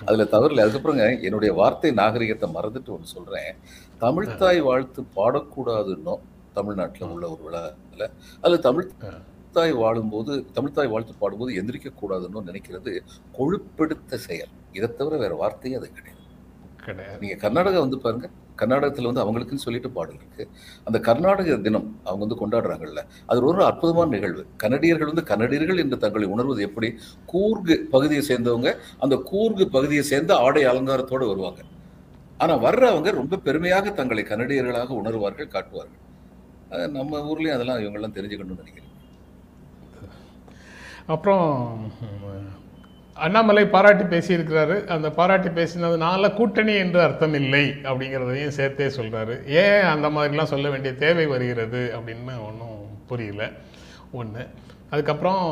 அதுல 0.06 0.28
தவறில்லை 0.36 0.62
அதுக்கப்புறங்க 0.66 1.08
என்னுடைய 1.28 1.52
வார்த்தை 1.62 1.92
நாகரிகத்தை 2.02 2.48
மறந்துட்டு 2.58 2.94
ஒன்று 2.96 3.16
சொல்றேன். 3.16 3.52
தமிழ்த்தாய் 4.04 4.62
வாழ்த்து 4.70 5.02
பாடக்கூடாதுன்னோ 5.18 6.16
தமிழ்நாட்டில் 6.56 7.12
உள்ள 7.14 7.26
ஒரு 7.34 7.44
விழாவில் 7.48 8.08
அது 8.46 8.56
தமிழ் 8.66 8.88
தாய் 9.52 9.74
வாழும்போது 9.74 10.34
தமிழ்த்தாய் 10.56 10.90
வாழ்த்து 10.90 11.14
பாடும்போது 11.20 11.52
எந்திரிக்க 11.62 11.90
கூடாதுன்னு 12.02 12.48
நினைக்கிறது 12.50 12.92
கொழுப்பெடுத்த 13.38 14.20
செயல். 14.28 14.54
இதை 14.72 14.88
தவிர 14.96 15.18
வேற 15.18 15.34
வார்த்தையே 15.34 15.78
அது 15.78 15.88
கிடையாது. 15.94 16.20
கிடையாது. 16.86 17.20
நீங்க 17.20 17.36
கர்நாடகா 17.44 17.80
வந்து 17.80 18.00
பாருங்க. 18.00 18.30
கர்நாடகத்துல 18.58 19.10
வந்து 19.10 19.24
அவங்களுக்குன்னு 19.24 19.66
சொல்லிட்டு 19.66 19.90
பாடல் 19.90 20.16
இருக்கு. 20.16 20.44
அந்த 20.84 21.00
கர்நாடக 21.00 21.56
தினம் 21.58 21.88
அவங்க 22.04 22.22
வந்து 22.26 22.40
கொண்டாடுறாங்கல்ல 22.42 23.02
அது 23.26 23.46
ஒரு 23.46 23.64
அற்புதமான 23.66 24.10
நிகழ்வு. 24.10 24.44
கனடியர்கள் 24.58 25.12
வந்து 25.12 25.24
கனடியர்கள் 25.24 25.78
என்று 25.78 25.98
தங்களை 25.98 26.28
உணர்வது 26.28 26.62
எப்படி? 26.62 26.90
கூர்கு 27.34 27.78
பகுதியை 27.90 28.24
சேர்ந்தவங்க 28.28 28.72
அந்த 29.00 29.18
கூர்கு 29.32 29.66
பகுதியை 29.66 30.04
சேர்ந்த 30.04 30.36
ஆடை 30.36 30.64
அலங்காரத்தோடு 30.66 31.28
வருவாங்க. 31.28 31.62
ஆனா 32.38 32.54
வர்றவங்க 32.64 33.10
ரொம்ப 33.12 33.38
பெருமையாக 33.38 33.92
தங்களை 33.92 34.24
கனடியர்களாக 34.24 34.96
உணர்வார்கள் 35.02 35.54
காட்டுவார்கள். 35.56 36.00
நம்ம 36.90 37.20
ஊர்லயும் 37.32 37.58
அதெல்லாம் 37.58 37.80
இவங்கெல்லாம் 37.80 38.16
தெரிஞ்சுக்கணும்னு 38.18 38.64
நினைக்கிறேன் 38.64 38.90
அப்புறம் 41.16 41.50
அண்ணாமலை 43.26 43.64
பாராட்டி 43.68 44.04
பேசியிருக்கிறாரு. 44.04 44.76
அந்த 44.96 45.10
பாராட்டி 45.18 45.50
பேசினதுனால 45.58 46.34
கூட்டணி 46.34 46.74
என்று 46.84 47.00
அர்த்தம் 47.02 47.34
இல்லை 47.34 47.64
அப்படிங்கிறதையும் 47.84 48.56
சேர்த்தே 48.60 48.88
சொல்கிறாரு 48.88 49.36
ஏன் 49.64 49.88
அந்த 49.94 50.10
மாதிரிலாம் 50.10 50.52
சொல்ல 50.54 50.70
வேண்டிய 50.70 50.94
தேவை 51.04 51.26
வருகிறது? 51.34 51.82
அப்படின்னு 51.98 52.34
ஒன்றும் 52.50 52.78
புரியல. 53.08 53.50
ஒன்று 54.12 54.44
அதுக்கப்புறம் 54.90 55.46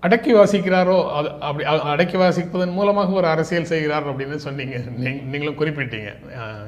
அடக்கி 0.00 0.30
வாசிக்கிறாரோ? 0.34 0.98
அது 1.18 1.28
அப்படி 1.48 1.64
அடக்கி 1.92 2.16
வாசிப்பதன் 2.16 2.76
மூலமாக 2.78 3.12
ஒரு 3.20 3.28
அரசியல் 3.34 3.70
செய்கிறார் 3.72 4.08
அப்படின்னு 4.10 4.40
சொன்னீங்க. 4.46 4.76
நீங் 5.04 5.20
நீங்களும் 5.32 5.58
குறிப்பிட்டீங்க. 5.58 6.10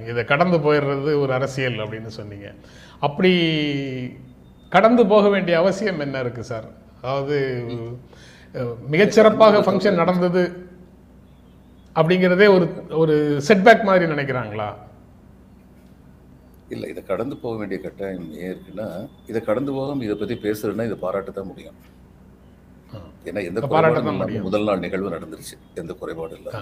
இதை 0.08 0.24
கடந்து 0.24 0.58
போயிடுறது 0.58 1.10
ஒரு 1.20 1.32
அரசியல் 1.32 1.80
அப்படின்னு 1.84 2.12
சொன்னீங்க. 2.18 2.48
அப்படி 3.00 3.32
கடந்து 4.72 5.02
போக 5.12 5.26
வேண்டிய 5.34 5.54
அவசியம் 5.62 6.02
என்ன 6.04 6.20
இருக்கு 6.24 6.42
சார்? 6.52 6.66
அதாவது 7.02 7.36
மிகச்சிறப்பாக 8.94 9.60
ஃபங்க்ஷன் 9.66 10.00
நடந்தது 10.02 10.42
அப்படிங்கிறதே 11.96 12.46
ஒரு 12.56 12.66
ஒரு 13.02 13.14
செட்பேக் 13.48 13.88
மாதிரி 13.88 14.04
நினைக்கிறாங்களா? 14.12 14.68
இல்லை 16.74 16.86
இதை 16.92 17.02
கடந்து 17.10 17.34
போக 17.42 17.54
வேண்டிய 17.60 17.78
கட்டாயம் 17.80 18.28
ஏன் 18.42 18.52
இருக்குன்னா 18.52 18.86
இதை 19.30 19.40
கடந்து 19.48 19.70
போகாம 19.78 20.04
இதை 20.06 20.16
பத்தி 20.22 20.36
பேசுறதுன்னா 20.46 20.86
இதை 20.90 20.98
பாராட்ட 21.04 21.32
தான் 21.38 21.50
முடியும் 21.50 21.78
ஏன்னா 23.28 23.40
எந்த 23.48 23.58
இப்ப 23.60 23.70
பாராட்ட 23.74 23.98
குறைபாடும் 23.98 24.08
தான் 24.08 24.14
இல்லாம 24.14 24.24
முடியும். 24.24 24.46
முதல் 24.48 24.66
நாள் 24.68 24.82
நிகழ்வு 24.86 25.14
நடந்துருச்சு. 25.16 25.56
எந்த 25.80 25.92
குறைபாடும் 26.00 26.40
இல்லை. 26.40 26.52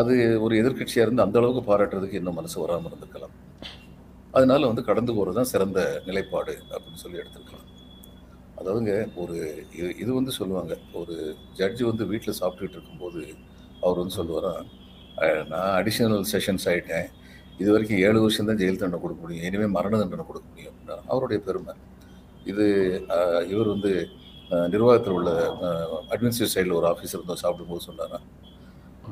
அது 0.00 0.14
ஒரு 0.44 0.54
எதிர்க்கட்சியா 0.60 1.04
இருந்து 1.06 1.24
அந்த 1.24 1.36
அளவுக்கு 1.40 1.62
பாராட்டுறதுக்கு 1.70 2.20
இன்னும் 2.20 2.38
மனசு 2.40 2.56
வராம 2.62 2.88
இருந்திருக்கலாம். 2.90 3.34
அதனால 4.34 4.66
வந்து 4.70 4.82
கடந்து 4.88 5.12
போகிறது 5.16 5.38
தான் 5.38 5.50
சிறந்த 5.52 5.80
நிலைப்பாடு 6.06 6.54
அப்படின்னு 6.74 7.02
சொல்லி 7.04 7.20
எடுத்திருக்கலாம். 7.22 7.68
அதாவதுங்க 8.58 8.94
ஒரு 9.22 9.36
இது 9.78 9.88
இது 10.02 10.10
வந்து 10.18 10.32
சொல்லுவாங்க 10.38 10.74
ஒரு 11.00 11.14
ஜட்ஜி 11.58 11.84
வந்து 11.90 12.04
வீட்டில் 12.12 12.38
சாப்பிட்டுட்டு 12.40 12.76
இருக்கும்போது 12.78 13.22
அவர் 13.84 14.00
வந்து 14.02 14.16
சொல்லுவாராம் 14.20 14.66
நான் 15.52 15.74
அடிஷனல் 15.80 16.26
செஷன்ஸ் 16.32 16.66
ஆகிட்டேன் 16.72 17.08
இது 17.60 17.68
வரைக்கும் 17.74 18.02
ஏழு 18.06 18.18
வருஷம் 18.24 18.48
தான் 18.48 18.58
ஜெயில் 18.60 18.80
தண்டனை 18.80 19.00
கொடுக்க 19.02 19.20
முடியும். 19.22 19.44
இனிமேல் 19.48 19.74
மரண 19.76 19.92
தண்டனை 20.02 20.24
கொடுக்க 20.30 20.46
முடியும். 20.50 20.72
அப்படின்னா 20.72 20.96
அவருடைய 21.12 21.38
பெருமை. 21.46 21.74
இது 22.50 22.64
இவர் 23.52 23.72
வந்து 23.74 23.92
நிர்வாகத்தில் 24.72 25.16
உள்ள 25.18 25.30
அட்மினிஸ்ட்ரேட் 26.12 26.54
சைடில் 26.54 26.76
ஒரு 26.80 26.86
ஆஃபீஸர் 26.90 27.22
வந்து 27.22 27.42
சாப்பிடும்போது 27.44 27.86
சொன்னாரா 27.86 28.18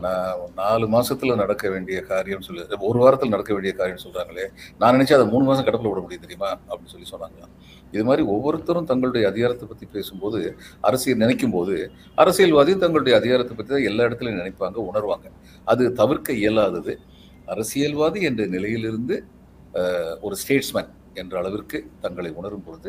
நான் 0.03 0.41
நாலு 0.55 0.85
மாசத்துல 0.95 1.35
நடக்க 1.41 1.65
வேண்டிய 1.71 1.99
காரியம் 2.11 2.45
சொல்லி 2.47 2.63
ஒரு 2.89 2.99
வாரத்தில் 3.03 3.33
நடக்க 3.35 3.53
வேண்டிய 3.53 3.73
காரியம் 3.81 4.03
சொல்றாங்களே 4.05 4.45
நான் 4.79 4.95
நினைச்சா 4.97 5.17
அதை 5.19 5.27
மூணு 5.33 5.45
மாசம் 5.45 5.67
கடப்பில் 5.67 5.91
விட 5.91 6.01
முடியும் 6.01 6.25
தெரியுமா? 6.25 6.51
அப்படின்னு 6.69 6.93
சொல்லி 6.95 7.09
சொன்னாங்களாம் 7.13 7.53
இது 7.95 8.05
மாதிரி 8.05 8.23
ஒவ்வொருத்தரும் 8.35 8.89
தங்களுடைய 8.91 9.25
அதிகாரத்தை 9.33 9.67
பத்தி 9.69 9.87
பேசும்போது 9.87 10.41
அரசியல் 10.81 11.23
நினைக்கும் 11.25 11.55
போது 11.57 11.77
அரசியல்வாதியும் 12.23 12.83
தங்களுடைய 12.85 13.15
அதிகாரத்தை 13.21 13.57
பத்தி 13.57 13.73
தான் 13.75 13.89
எல்லா 13.91 14.05
இடத்துலையும் 14.09 14.41
நினைப்பாங்க 14.43 14.79
உணர்வாங்க. 14.91 15.27
அது 15.65 15.85
தவிர்க்க 15.93 16.33
இயலாதது. 16.43 16.95
அரசியல்வாதி 17.47 18.21
என்ற 18.23 18.43
நிலையிலிருந்து 18.47 19.17
ஒரு 20.21 20.37
ஸ்டேட்ஸ்மேன் 20.43 20.91
என்ற 21.15 21.35
அளவிற்கு 21.39 21.79
தங்களை 22.01 22.31
உணரும் 22.33 22.65
பொழுது 22.67 22.89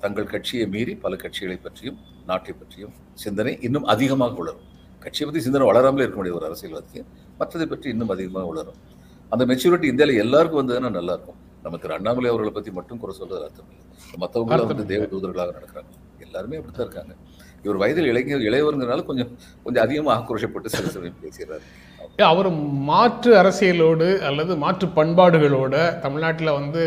தங்கள் 0.00 0.32
கட்சியை 0.32 0.66
மீறி 0.66 0.94
பல 1.04 1.14
கட்சிகளை 1.16 1.56
பற்றியும் 1.62 1.98
நாட்டை 2.26 2.52
பற்றியும் 2.52 2.94
சிந்தனை 3.14 3.52
இன்னும் 3.60 3.84
அதிகமாக 3.84 4.40
உணரும் 4.42 4.66
கட்சியை 5.04 5.26
பற்றி 5.26 5.44
சிந்தனை 5.46 5.66
வளராமலே 5.70 6.04
இருக்க 6.04 6.18
முடியும் 6.20 6.38
ஒரு 6.40 6.48
அரசியல்வாதிக்கு. 6.50 7.02
மற்றதை 7.40 7.66
பற்றி 7.72 7.88
இன்னும் 7.94 8.12
அதிகமாக 8.14 8.46
வளரும். 8.50 8.78
அந்த 9.32 9.42
மெச்சூரிட்டி 9.50 9.86
இந்தியாவில் 9.92 10.22
எல்லாருக்கும் 10.24 10.60
வந்ததுன்னா 10.62 10.90
நல்லா 10.98 11.14
இருக்கும் 11.16 11.38
நம்ம 11.64 11.78
திரு 11.82 11.94
அண்ணாமலை 11.98 12.30
அவர்களை 12.32 12.52
பற்றி 12.54 12.70
மட்டும் 12.78 13.00
குறை 13.02 13.14
சொல்றது 13.20 13.42
அர்த்தம் 13.46 13.70
இல்லை. 13.72 13.84
மற்றவங்க 14.22 14.54
அர்த்தம் 14.56 14.72
வந்து. 14.72 14.90
தேவ 14.92 15.04
தூதர்களாக 15.12 15.52
நடக்கிறாங்க. 15.58 15.90
எல்லாருமே 16.26 16.58
அப்படித்தான் 16.60 16.86
இருக்காங்க. 16.86 17.14
இவர் 17.64 17.80
வயதில் 17.82 18.10
இளைஞர் 18.10 18.44
இளையவருங்கிறனால 18.48 19.02
கொஞ்சம் 19.08 19.30
கொஞ்சம் 19.64 19.84
அதிகமாக 19.86 20.14
ஆக்ரோஷப்பட்டு 20.18 20.72
சில 20.74 20.90
சமயம் 20.94 21.22
பேசுகிறார் 21.24 21.64
அவர் 22.28 22.48
மாற்று 22.90 23.30
அரசியலோடு 23.40 24.06
அல்லது 24.28 24.52
மாற்று 24.62 24.86
பண்பாடுகளோட 24.98 25.74
தமிழ்நாட்டில் 26.04 26.56
வந்து 26.58 26.82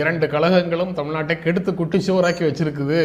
இரண்டு 0.00 0.26
கழகங்களும் 0.34 0.94
தமிழ்நாட்டை 0.98 1.36
கெடுத்து 1.44 1.72
குட்டிச்சுவராக்கி 1.80 2.44
வச்சிருக்குது. 2.46 3.00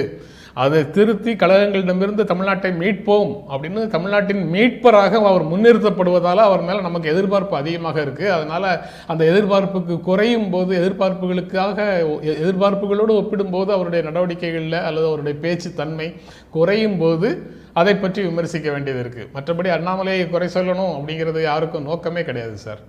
அதை 0.54 0.92
திருத்தி 0.92 1.36
கழகங்களிடமிருந்து 1.36 2.24
தமிழ்நாட்டை 2.24 2.76
மீட்போம் 2.78 3.34
அப்படின்னு 3.50 3.88
தமிழ்நாட்டின் 3.88 4.44
மீட்பராக 4.54 5.14
அவர் 5.26 5.44
முன்னிறுத்தப்படுவதால் 5.44 6.38
அவர் 6.38 6.62
மேலே 6.62 6.82
நமக்கு 6.82 7.10
எதிர்பார்ப்பு 7.10 7.58
அதிகமாக 7.58 8.02
இருக்குது 8.02 8.28
அதனால் 8.28 8.80
அந்த 9.08 9.26
எதிர்பார்ப்புக்கு 9.26 10.02
குறையும் 10.02 10.50
போது 10.50 10.76
எதிர்பார்ப்புகளுக்காக 10.82 11.78
எதிர்பார்ப்புகளோடு 12.22 13.14
ஒப்பிடும்போது 13.14 13.74
அவருடைய 13.74 14.04
நடவடிக்கைகளில் 14.04 14.84
அல்லது 14.84 15.08
அவருடைய 15.08 15.38
பேச்சு 15.40 15.74
தன்மை 15.74 16.14
குறையும் 16.50 16.98
போது 16.98 17.58
அதை 17.74 17.96
பற்றி 17.96 18.22
விமர்சிக்க 18.22 18.72
வேண்டியது 18.72 19.04
இருக்குது 19.04 19.30
மற்றபடி 19.34 19.70
அண்ணாமலையை 19.70 20.30
குறை 20.30 20.48
சொல்லணும் 20.54 20.94
அப்படிங்கிறது 20.96 21.42
யாருக்கும் 21.42 21.84
நோக்கமே 21.84 22.24
கிடையாது 22.24 22.58
சார். 22.58 22.82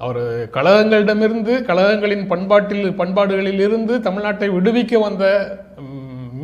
அவர் 0.00 0.48
கழகங்களிடமிருந்து 0.50 1.62
கழகங்களின் 1.62 2.26
பண்பாட்டில் 2.26 2.94
பண்பாடுகளில் 2.94 3.60
இருந்து 3.60 3.98
தமிழ்நாட்டை 3.98 4.48
விடுவிக்க 4.48 4.98
வந்த 4.98 5.24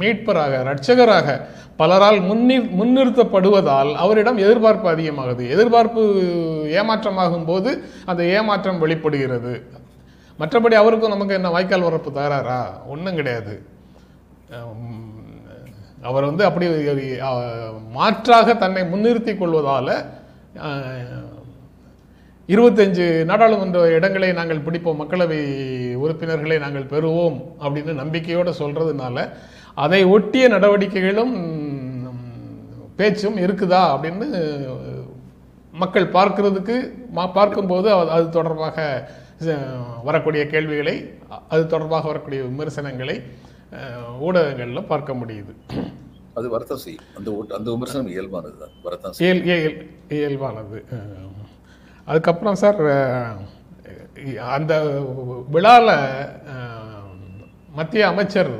மீட்பராக 0.01 0.63
ரட்சகராக 0.71 1.37
பலரால் 1.81 2.21
முன்னி 2.29 2.57
முன்னிறுத்தப்படுவதால் 2.81 3.91
அவரிடம் 4.03 4.43
எதிர்பார்ப்பு 4.45 4.89
அதிகமாகுது. 4.93 5.45
எதிர்பார்ப்பு 5.55 6.03
ஏமாற்றமாகும் 6.81 7.47
போது 7.51 7.71
அந்த 8.11 8.23
ஏமாற்றம் 8.37 8.83
வெளிப்படுகிறது. 8.85 9.55
மற்றபடி 10.39 10.77
அவருக்கும் 10.83 11.15
நமக்கு 11.15 11.39
என்ன 11.39 11.51
வாய்க்கால் 11.57 11.87
வரப்பு 11.89 12.11
தராரா 12.19 12.61
ஒன்றும் 12.93 13.19
கிடையாது. 13.21 13.55
அவர் 16.09 16.29
வந்து 16.31 16.45
அப்படி 16.49 16.67
மாற்றாக 17.99 18.55
தன்னை 18.63 18.83
முன்னிறுத்திக் 18.93 19.41
கொள்வதால் 19.43 19.93
இருபத்தஞ்சு 22.49 23.07
நாடாளுமன்ற 23.29 23.83
இடங்களை 23.97 24.29
நாங்கள் 24.39 24.65
பிடிப்போம். 24.65 24.99
மக்களவை 25.03 25.39
உறுப்பினர்களை 26.03 26.57
நாங்கள் 26.65 26.91
பெறுவோம் 26.93 27.39
அப்படின்னு 27.65 27.93
நம்பிக்கையோடு 28.01 28.53
சொல்கிறதுனால 28.61 29.17
அதை 29.75 30.05
ஒட்டிய 30.05 30.49
நடவடிக்கைகளும் 30.49 31.35
பேச்சும் 32.97 33.37
இருக்குதா 33.37 33.81
அப்படின்னு 33.95 34.29
மக்கள் 35.73 36.09
பார்க்கிறதுக்கு 36.09 36.77
மா- 37.15 37.33
பார்க்கும்போது 37.33 37.93
அது 37.93 38.11
அது 38.11 38.29
தொடர்பாக 38.29 39.09
வரக்கூடிய 40.05 40.47
கேள்விகளை 40.47 40.97
அது 41.49 41.67
தொடர்பாக 41.67 42.07
வரக்கூடிய 42.07 42.43
விமர்சனங்களை 42.43 43.17
ஊடகங்கள்ல 44.23 44.87
பார்க்க 44.87 45.13
முடியுது. 45.13 45.53
அது 46.35 46.49
வரத்தான் 46.49 46.79
செய்யும். 46.79 47.05
அந்த 47.17 47.45
அந்த 47.55 47.71
விமர்சனம் 47.71 48.13
இயல்பானது 48.13 48.59
தான். 48.59 48.75
வரத்தான் 48.83 49.13
இயல் 49.19 49.45
இயல் 49.45 49.79
இயல்பானது. 50.09 50.79
அதுக்கப்புறம் 52.05 52.55
சார் 52.55 52.81
அந்த 54.49 54.73
விழாவில் 55.51 55.95
மத்திய 57.75 58.07
அமைச்சர் 58.07 58.53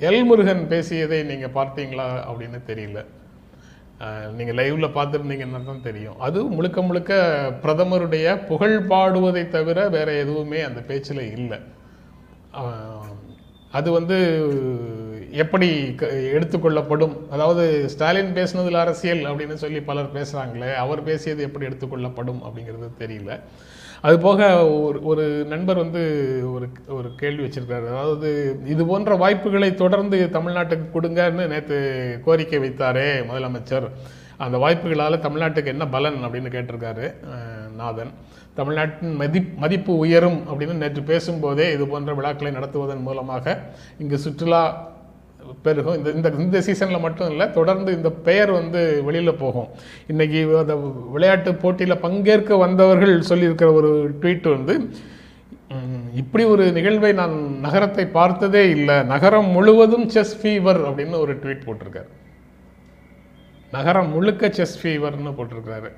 எல் 0.00 0.24
முருகன் 0.24 0.68
பேசியதை 0.68 1.22
நீங்கள் 1.22 1.64
பார்த்தீங்களா 1.64 2.22
அப்படின்னு 2.30 2.60
தெரியல. 2.66 3.04
நீங்கள் 4.32 4.54
லைவில் 4.54 4.84
பார்த்துருந்தீங்கன்னா 4.84 5.64
தான் 5.64 5.82
தெரியும். 5.82 6.18
அது 6.18 6.44
முழுக்க 6.44 6.82
முழுக்க 6.82 7.14
பிரதமருடைய 7.62 8.46
புகழ் 8.46 8.86
பாடுவதை 8.88 9.48
தவிர 9.48 9.88
வேறு 9.88 10.18
எதுவுமே 10.18 10.60
அந்த 10.60 10.80
பேச்சில் 10.80 11.36
இல்லை. 11.36 11.58
அது 13.72 13.92
வந்து 13.92 14.46
எப்படி 15.30 15.94
க- 15.94 16.06
எடுத்துக்கொள்ளப்படும் 16.06 17.28
அதாவது 17.30 17.88
ஸ்டாலின் 17.88 18.34
பேசினதில் 18.34 18.74
அரசியல் 18.74 19.18
அப்படின்னு 19.18 19.54
சொல்லி 19.54 19.80
பலர் 19.80 20.12
பேசுகிறாங்களே 20.12 20.74
அவர் 20.74 21.02
பேசியது 21.02 21.42
எப்படி 21.42 21.66
எடுத்துக்கொள்ளப்படும் 21.66 22.40
அப்படிங்கிறது 22.42 22.90
தெரியல. 22.98 23.40
அது 24.06 24.16
போக 24.18 24.40
ஒரு 24.86 24.98
ஒரு 25.10 25.24
நண்பர் 25.52 25.80
வந்து 25.82 26.02
ஒரு 26.54 26.66
ஒரு 26.96 27.08
கேள்வி 27.22 27.42
வச்சிருக்காரு. 27.44 27.86
அதாவது 27.94 28.28
இது 28.72 28.82
போன்ற 28.90 29.14
வாய்ப்புகளை 29.22 29.68
தொடர்ந்து 29.74 30.18
தமிழ்நாட்டுக்கு 30.36 30.86
கொடுங்கன்னு 30.94 31.46
நேற்று 31.52 31.78
கோரிக்கை 32.26 32.60
வைத்தாரே 32.64 33.08
முதலமைச்சர். 33.30 33.88
அந்த 34.44 34.56
வாய்ப்புகளால் 34.64 35.24
தமிழ்நாட்டுக்கு 35.26 35.72
என்ன 35.74 35.86
பலன் 35.96 36.18
அப்படின்னு 36.26 36.52
கேட்டிருக்காரு 36.56 37.06
நாதன். 37.80 38.12
தமிழ்நாட்டின் 38.58 39.12
மதிப் 39.20 39.52
மதிப்பு 39.62 39.92
உயரும் 40.04 40.40
அப்படின்னு 40.48 40.80
நேற்று 40.82 41.02
பேசும்போதே 41.10 41.66
இது 41.74 41.84
போன்ற 41.86 42.14
விழாக்களை 42.14 42.52
நடத்துவதன் 42.52 43.06
மூலமாக 43.08 43.56
இங்கு 44.02 44.18
சுற்றுலா 44.24 44.62
பெருகும். 45.66 45.96
இந்த 45.98 46.10
இந்த 46.18 46.28
இந்த 46.44 46.58
சீசனில் 46.66 47.04
மட்டும் 47.06 47.30
இல்லை 47.32 47.46
தொடர்ந்து 47.58 47.90
இந்த 47.98 48.10
பெயர் 48.28 48.50
வந்து 48.58 48.80
வெளியில் 49.08 49.40
போகும். 49.44 49.70
இன்றைக்கி 50.12 50.40
அந்த 50.64 50.76
விளையாட்டு 51.14 51.52
போட்டியில் 51.62 52.02
பங்கேற்க 52.06 52.56
வந்தவர்கள் 52.66 53.28
சொல்லியிருக்கிற 53.30 53.70
ஒரு 53.80 53.92
ட்வீட் 54.22 54.48
வந்து 54.56 54.76
இப்படி 56.20 56.44
ஒரு 56.52 56.64
நிகழ்வை 56.76 57.10
நான் 57.18 57.34
நகரத்தை 57.66 58.04
பார்த்ததே 58.16 58.62
இல்லை 58.76 58.96
நகரம் 59.10 59.50
முழுவதும் 59.56 60.08
செஸ் 60.14 60.34
ஃபீவர் 60.40 60.80
அப்படின்னு 60.88 61.16
ஒரு 61.24 61.34
ட்வீட் 61.42 61.66
போட்டிருக்காரு. 61.66 62.10
நகரம் 63.76 64.08
முழுக்க 64.14 64.50
செஸ் 64.56 64.76
ஃபீவர்னு 64.80 65.32
போட்டிருக்காரு. 65.38 65.88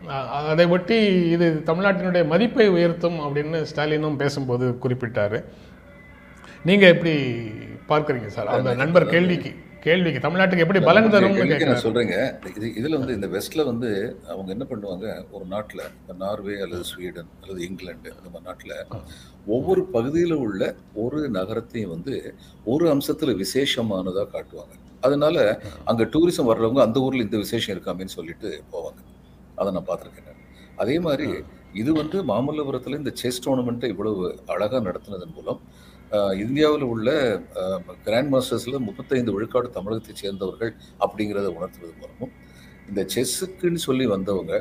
அதை 0.51 0.65
ஒட்டி 0.77 0.99
இது 1.35 1.47
தமிழ்நாட்டினுடைய 1.69 2.25
மதிப்பை 2.33 2.67
உயர்த்தும் 2.77 3.19
அப்படின்னு 3.27 3.61
ஸ்டாலினும் 3.71 4.19
பேசும்போது 4.23 4.67
குறிப்பிட்டார். 4.85 5.39
நீங்கள் 6.69 6.93
எப்படி 6.95 7.15
பார்க்கறீங்க 7.93 8.31
சார். 8.39 8.55
அந்த 8.57 8.73
நண்பர் 8.81 9.13
கேள்விக்கு 9.15 9.53
கேள்விக்கு 9.87 10.21
தமிழ்நாட்டுக்கு 10.25 10.65
எப்படி 10.65 10.81
பலன் 10.89 11.09
கேட்கிறாரு 11.13 11.69
நான் 11.69 11.85
சொல்றேங்க. 11.85 12.17
இது 12.57 12.67
இதுல 12.81 12.99
வந்து 13.01 13.17
இந்த 13.19 13.29
வெஸ்ட்ல 13.33 13.63
வந்து 13.71 13.89
அவங்க 14.33 14.51
என்ன 14.55 14.65
பண்ணுவாங்க 14.71 15.07
ஒரு 15.37 15.45
நாட்டுல 15.55 15.81
இப்ப 16.01 16.15
நார்வே 16.25 16.57
அல்லது 16.65 16.85
ஸ்வீடன் 16.91 17.31
அல்லது 17.41 17.61
இங்கிலாந்து 17.69 18.13
இந்த 18.19 18.29
மாதிரி 18.35 18.47
நாட்டுல 18.51 18.75
ஒவ்வொரு 19.55 19.83
பகுதியில 19.95 20.37
உள்ள 20.45 20.63
ஒரு 21.05 21.21
நகரத்தையும் 21.39 21.93
வந்து 21.95 22.15
ஒரு 22.75 22.87
அம்சத்துல 22.95 23.35
விசேஷமானதா 23.43 24.25
காட்டுவாங்க. 24.35 24.75
அதனால 25.07 25.37
அங்க 25.91 26.03
டூரிசம் 26.15 26.51
வர்றவங்க 26.51 26.83
அந்த 26.87 27.01
ஊர்ல 27.07 27.27
இந்த 27.27 27.41
விசேஷம் 27.45 27.75
இருக்காமேன்னு 27.75 28.17
சொல்லிட்டு 28.19 28.51
போவாங்க. 28.75 29.01
அதை 29.59 29.69
நான் 29.77 29.89
பார்த்திருக்கேன். 29.91 30.39
அதே 30.83 30.97
மாதிரி 31.07 31.29
இது 31.81 31.91
வந்து 32.01 32.19
மாமல்லபுரத்துல 32.31 32.99
இந்த 33.01 33.13
செஸ் 33.21 33.43
டோர்னமெண்ட்டை 33.45 33.89
இவ்வளவு 33.95 34.23
அழகா 34.55 34.79
நடத்தினதன் 34.89 35.35
மூலம் 35.37 35.61
இந்தியாவில் 36.43 36.87
உள்ள 36.93 37.09
கிராண்ட் 38.07 38.31
மாஸ்டர்ஸ்ல 38.35 38.79
முப்பத்தைந்து 38.89 39.35
விழுக்காடு 39.37 39.69
தமிழகத்தை 39.77 40.15
சேர்ந்தவர்கள் 40.23 40.73
அப்படிங்கிறத 41.05 41.51
உணர்த்துறது 41.59 41.95
மூலமும் 42.01 42.33
இந்த 42.89 43.03
செஸ்ஸுக்குன்னு 43.15 43.83
சொல்லி 43.89 44.07
வந்தவங்க 44.15 44.55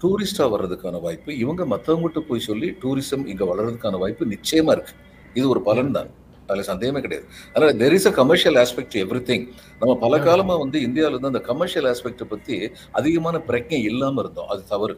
டூரிஸ்டா 0.00 0.46
வர்றதுக்கான 0.54 1.00
வாய்ப்பு 1.06 1.30
இவங்க 1.44 1.62
மற்றவங்ககிட்ட 1.72 2.20
போய் 2.28 2.46
சொல்லி 2.48 2.68
டூரிசம் 2.82 3.24
இங்க 3.32 3.44
வளர்றதுக்கான 3.52 3.98
வாய்ப்பு 4.02 4.24
நிச்சயமா 4.34 4.72
இருக்கு. 4.76 4.94
இது 5.36 5.46
ஒரு 5.54 5.62
பலன் 5.68 5.94
தான். 5.96 6.10
அதுல 6.48 6.64
சந்தேகமே 6.70 7.00
கிடையாது. 7.06 7.26
அதனால 7.54 7.72
there 7.82 7.96
is 7.96 8.08
a 8.10 8.14
commercial 8.20 8.58
aspect 8.62 8.96
everything 9.30 9.46
நம்ம 9.80 9.92
பல 10.04 10.14
காலமா 10.28 10.54
வந்து 10.62 10.78
இந்தியாவில 10.86 11.14
இருந்து 11.14 11.32
அந்த 11.32 11.42
கமர்ஷியல் 11.50 11.88
ஆஸ்பெக்டை 11.92 12.26
பத்தி 12.32 12.56
அதிகமான 13.00 13.36
பிரஜை 13.50 13.80
இல்லாம 13.90 14.20
இருந்தோம். 14.24 14.50
அது 14.54 14.62
தவறு. 14.74 14.96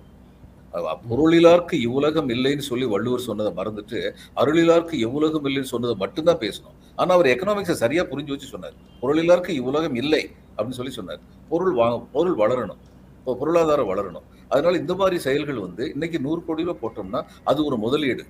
பொருளிலார்க்கு 1.10 1.76
இவ்வுலகம் 1.86 2.28
இல்லைன்னு 2.34 2.64
சொல்லி 2.68 2.86
வள்ளுவர் 2.92 3.24
சொன்னதை 3.28 3.50
மறந்துட்டு 3.60 4.00
அருளிலார்க்கு 4.40 4.96
எவ்வுலகம் 5.06 5.46
இல்லைன்னு 5.48 5.70
சொன்னதை 5.74 5.94
மட்டும்தான் 6.02 6.40
பேசணும். 6.44 6.76
ஆனால் 7.00 7.14
அவர் 7.16 7.30
எக்கனாமிக்ஸை 7.32 7.76
சரியாக 7.82 8.04
புரிஞ்சு 8.12 8.32
வச்சு 8.34 8.52
சொன்னார். 8.54 8.76
பொருளிலார்க்கு 9.02 9.52
இவ்வுலகம் 9.60 9.96
இல்லை 10.02 10.22
அப்படின்னு 10.56 10.78
சொல்லி 10.80 10.94
சொன்னார். 10.98 11.20
பொருள் 11.52 11.74
வாங்க 11.80 11.98
பொருள் 12.14 12.36
வளரணும். 12.42 12.80
இப்போ 13.18 13.32
பொருளாதாரம் 13.40 13.90
வளரணும். 13.92 14.26
அதனால 14.52 14.74
இந்த 14.82 14.94
மாதிரி 15.00 15.16
செயல்கள் 15.26 15.60
வந்து 15.66 15.84
இன்னைக்கு 15.94 16.18
நூறு 16.26 16.40
கோடி 16.46 16.64
ரூபா 16.68 16.76
போட்டோம்னா 16.84 17.20
அது 17.50 17.60
ஒரு 17.68 17.76
முதலீடு. 17.84 18.24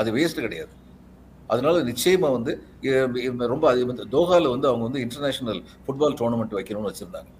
அது 0.00 0.10
வேஸ்ட் 0.16 0.44
கிடையாது. 0.46 0.72
அதனால 1.52 1.76
நிச்சயமாக 1.90 2.32
வந்து 2.36 2.52
ரொம்ப 3.52 3.64
அது 3.70 3.86
வந்து 3.90 4.04
வந்து 4.54 4.68
அவங்க 4.70 4.84
வந்து 4.88 5.02
இன்டர்நேஷனல் 5.06 5.62
ஃபுட்பால் 5.84 6.18
டோர்னமெண்ட் 6.20 6.56
வைக்கணும்னு 6.58 6.90
வச்சுருந்தாங்க. 6.90 7.30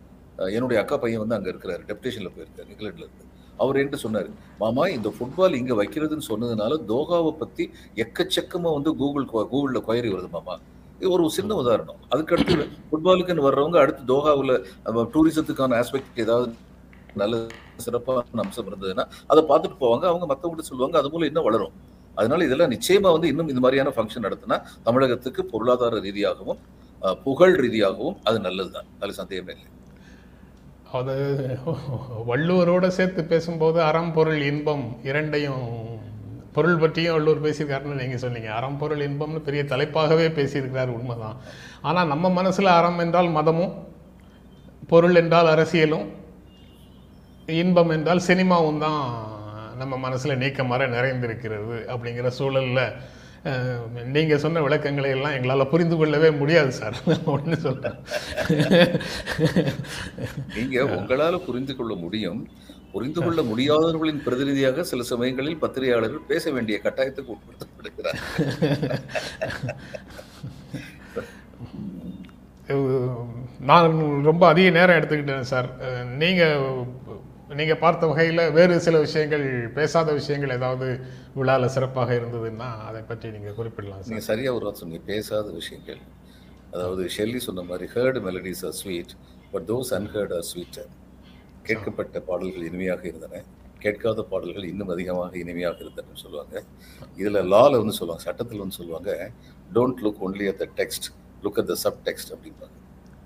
என்னுடைய 0.57 0.79
அக்கா 0.83 0.96
பையன் 1.03 1.22
வந்து 1.24 1.37
அங்கே 1.38 1.50
இருக்கிறாரு. 1.53 1.83
டெப்டேஷனில் 1.90 2.35
போயிருக்காரு. 2.37 2.68
இங்கிலாண்டில் 2.74 3.07
இருந்து. 3.07 3.26
அவர் 3.62 3.80
என்று 3.82 3.98
சொன்னார். 4.04 4.28
மாமா 4.62 4.84
இந்த 4.96 5.08
ஃபுட்பால் 5.16 5.58
இங்கே 5.60 5.74
வைக்கிறதுன்னு 5.80 6.28
சொன்னதுனால 6.30 6.78
தோகாவை 6.90 7.32
பற்றி 7.42 7.64
எக்கச்சக்கமாக 8.04 8.72
வந்து 8.78 8.92
கூகுள் 9.02 9.26
கூகுளில் 9.52 9.86
குயரி 9.88 10.10
வருது 10.14 10.30
மாமா. 10.36 10.56
இது 11.00 11.10
ஒரு 11.16 11.24
சின்ன 11.36 11.52
உதாரணம். 11.62 12.00
அதுக்கடுத்து 12.12 12.66
ஃபுட்பாலுக்குன்னு 12.88 13.46
வர்றவங்க 13.48 13.78
அடுத்து 13.84 14.02
தோகாவில் 14.12 14.54
டூரிசத்துக்கான 15.14 15.76
ஆஸ்பெக்ட் 15.82 16.20
ஏதாவது 16.24 16.50
நல்ல 17.20 17.36
சிறப்பான 17.84 18.42
அம்சம் 18.44 18.68
இருந்ததுன்னா 18.70 19.04
அதை 19.32 19.42
பார்த்துட்டு 19.50 19.78
போவாங்க. 19.84 20.04
அவங்க 20.10 20.26
மற்றவங்கிட்ட 20.32 20.66
சொல்லுவாங்க 20.70 20.98
அது 21.00 21.10
மூலம் 21.12 21.30
இன்னும் 21.30 21.46
வளரும். 21.48 21.74
அதனால 22.20 22.44
இதெல்லாம் 22.48 22.72
நிச்சயமா 22.74 23.10
வந்து 23.16 23.30
இன்னும் 23.32 23.50
இந்த 23.52 23.60
மாதிரியான 23.64 23.92
ஃபங்க்ஷன் 23.96 24.26
நடத்தினா 24.26 24.56
தமிழகத்துக்கு 24.88 25.42
பொருளாதார 25.52 26.00
ரீதியாகவும் 26.06 26.60
புகழ் 27.26 27.54
ரீதியாகவும் 27.64 28.16
அது 28.28 28.38
நல்லதுதான். 28.46 28.88
அதில் 29.00 29.18
சந்தேகமே 29.20 29.52
இல்லை. 29.56 29.68
அது 30.98 31.14
வள்ளுவரோடு 32.31 32.88
சேர்த்து 32.96 33.22
பேசும்போது 33.24 33.79
அறம் 33.83 34.12
பொருள் 34.12 34.40
இன்பம் 34.42 34.85
இரண்டையும் 35.03 35.66
பொருள் 36.53 36.81
பற்றியும் 36.83 37.14
வள்ளுவர் 37.16 37.44
பேசியிருக்காருன்னு 37.44 38.00
நீங்கள் 38.00 38.22
சொன்னீங்க. 38.22 38.48
அறம் 38.59 38.79
பொருள் 38.79 39.05
இன்பம்னு 39.07 39.40
பெரிய 39.48 39.62
தலைப்பாகவே 39.62 40.26
பேசியிருக்கிறார் 40.38 40.94
உண்மைதான். 40.96 41.37
ஆனால் 41.81 42.11
நம்ம 42.12 42.31
மனசில் 42.31 42.76
அறம் 42.79 42.98
என்றால் 42.98 43.31
மதமும் 43.31 43.74
பொருள் 44.87 45.18
என்றால் 45.22 45.53
அரசியலும் 45.55 46.07
இன்பம் 47.62 47.92
என்றால் 47.96 48.26
சினிமாவும் 48.29 48.83
தான் 48.87 49.00
நம்ம 49.79 49.94
மனசுல 50.07 50.64
மாற 50.64 50.88
நிறைந்திருக்கிறது 50.96 51.76
அப்படிங்கிற 51.92 52.29
சூழலில் 52.38 52.85
அஹ், 53.44 53.85
நீங்க 54.07 54.38
சொன்ன 54.38 54.61
விளக்கங்களை 54.61 55.11
எல்லாம் 55.11 55.33
எங்களால 55.33 55.68
புரிந்து 55.68 55.96
கொள்ளவே 55.96 56.31
முடியாது 56.33 56.72
சார். 56.72 56.96
ஒன்று 57.26 57.57
சொல்றேன். 57.57 57.96
நீங்க 60.55 60.85
உங்களால 60.94 61.38
புரிந்து 61.38 61.76
கொள்ள 61.76 61.94
முடியும். 61.96 62.42
புரிந்து 62.92 63.22
கொள்ள 63.22 63.42
முடியாதவர்களின் 63.42 64.22
பிரதிநிதியாக 64.22 64.85
சில 64.85 65.03
சமயங்களில் 65.05 65.59
பத்திரிகையாளர்கள் 65.59 66.29
பேச 66.29 66.50
வேண்டிய 66.50 66.81
கட்டாயத்துக்கு 66.83 67.35
உட்படுத்தப்படுகிறார் 67.35 68.20
நான் 73.61 73.94
ரொம்ப 74.22 74.46
அதிக 74.46 74.70
நேரம் 74.70 74.96
எடுத்துக்கிட்டேன் 74.96 75.48
சார். 75.48 75.68
அஹ், 75.81 76.07
நீங்கள் 77.58 77.80
பார்த்த 77.82 78.08
வகையில் 78.10 78.42
வேறு 78.56 78.74
சில 78.84 78.96
விஷயங்கள் 79.04 79.44
பேசாத 79.76 80.08
விஷயங்கள் 80.18 80.52
ஏதாவது 80.56 80.88
விழாவில் 81.38 81.72
சிறப்பாக 81.76 82.10
இருந்ததுன்னா 82.18 82.68
அதை 82.88 83.00
பற்றி 83.08 83.28
நீங்கள் 83.36 83.56
குறிப்பிடலாம் 83.58 84.02
நீங்கள் 84.10 84.28
சரியாக 84.28 84.56
ஒரு 84.58 84.72
சொன்னீங்க. 84.80 85.04
பேசாத 85.12 85.46
விஷயங்கள். 85.60 86.00
அதாவது 86.74 87.02
ஷெல்லி 87.14 87.40
சொன்ன 87.46 87.64
மாதிரி 87.70 87.86
heard 87.94 88.20
melodies 88.26 88.62
are 88.68 88.76
sweet 88.80 89.14
but 89.52 89.66
those 89.70 89.90
unheard 89.98 90.34
are 90.38 90.46
sweeter 90.50 90.90
கேட்கப்பட்ட 91.68 92.20
பாடல்கள் 92.28 92.66
இனிமையாக 92.70 93.02
இருந்தன. 93.10 93.42
கேட்காத 93.84 94.22
பாடல்கள் 94.32 94.68
இன்னும் 94.72 94.92
அதிகமாக 94.94 95.32
இனிமையாக 95.42 95.78
இருந்தன 95.84 96.16
சொல்லுவாங்க. 96.24 96.54
இதில் 97.20 97.40
லாவில் 97.52 97.80
வந்து 97.82 97.96
சொல்லுவாங்க 98.00 98.24
சட்டத்தில் 98.28 98.62
வந்து 98.64 98.78
சொல்லுவாங்க 98.80 99.10
don't 99.78 100.02
look 100.06 100.22
only 100.28 100.46
at 100.52 100.60
the 100.64 100.68
text 100.80 101.08
look 101.46 101.60
at 101.62 101.70
the 101.72 101.76
subtext 102.08 102.32
அப்படிம்பாங்க. 102.36 102.76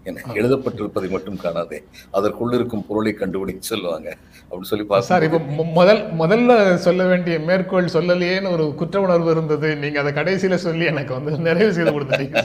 என்ன 0.08 0.34
எழுதப்பட்டிருப்பதை 0.40 1.08
மட்டும் 1.14 1.38
காணாதே. 1.44 1.78
அதற்குள்ள 2.16 2.54
இருக்கும் 2.58 2.86
பொருளை 2.88 3.12
கண்டுபிடிக்க 3.20 3.62
சொல்லுவாங்க. 3.72 4.08
அப்படின்னு 4.48 4.70
சொல்லி 4.70 4.86
சார் 5.10 5.26
இப்போ 5.28 5.40
முதல் 5.78 6.02
முதல்ல 6.22 6.52
சொல்ல 6.86 7.04
வேண்டிய 7.10 7.36
மேற்கோள் 7.48 7.94
சொல்லலையேன்னு 7.96 8.52
ஒரு 8.56 8.66
குற்ற 8.80 8.96
உணர்வு 9.06 9.30
இருந்தது. 9.36 9.70
நீங்க 9.84 10.00
அதை 10.02 10.12
கடைசியில 10.18 10.58
சொல்லி 10.66 10.84
எனக்கு 10.92 11.12
வந்து 11.18 11.38
நிறைவு 11.48 11.72
செய்து 11.76 11.94
கொடுத்துட்டீங்க 11.94 12.42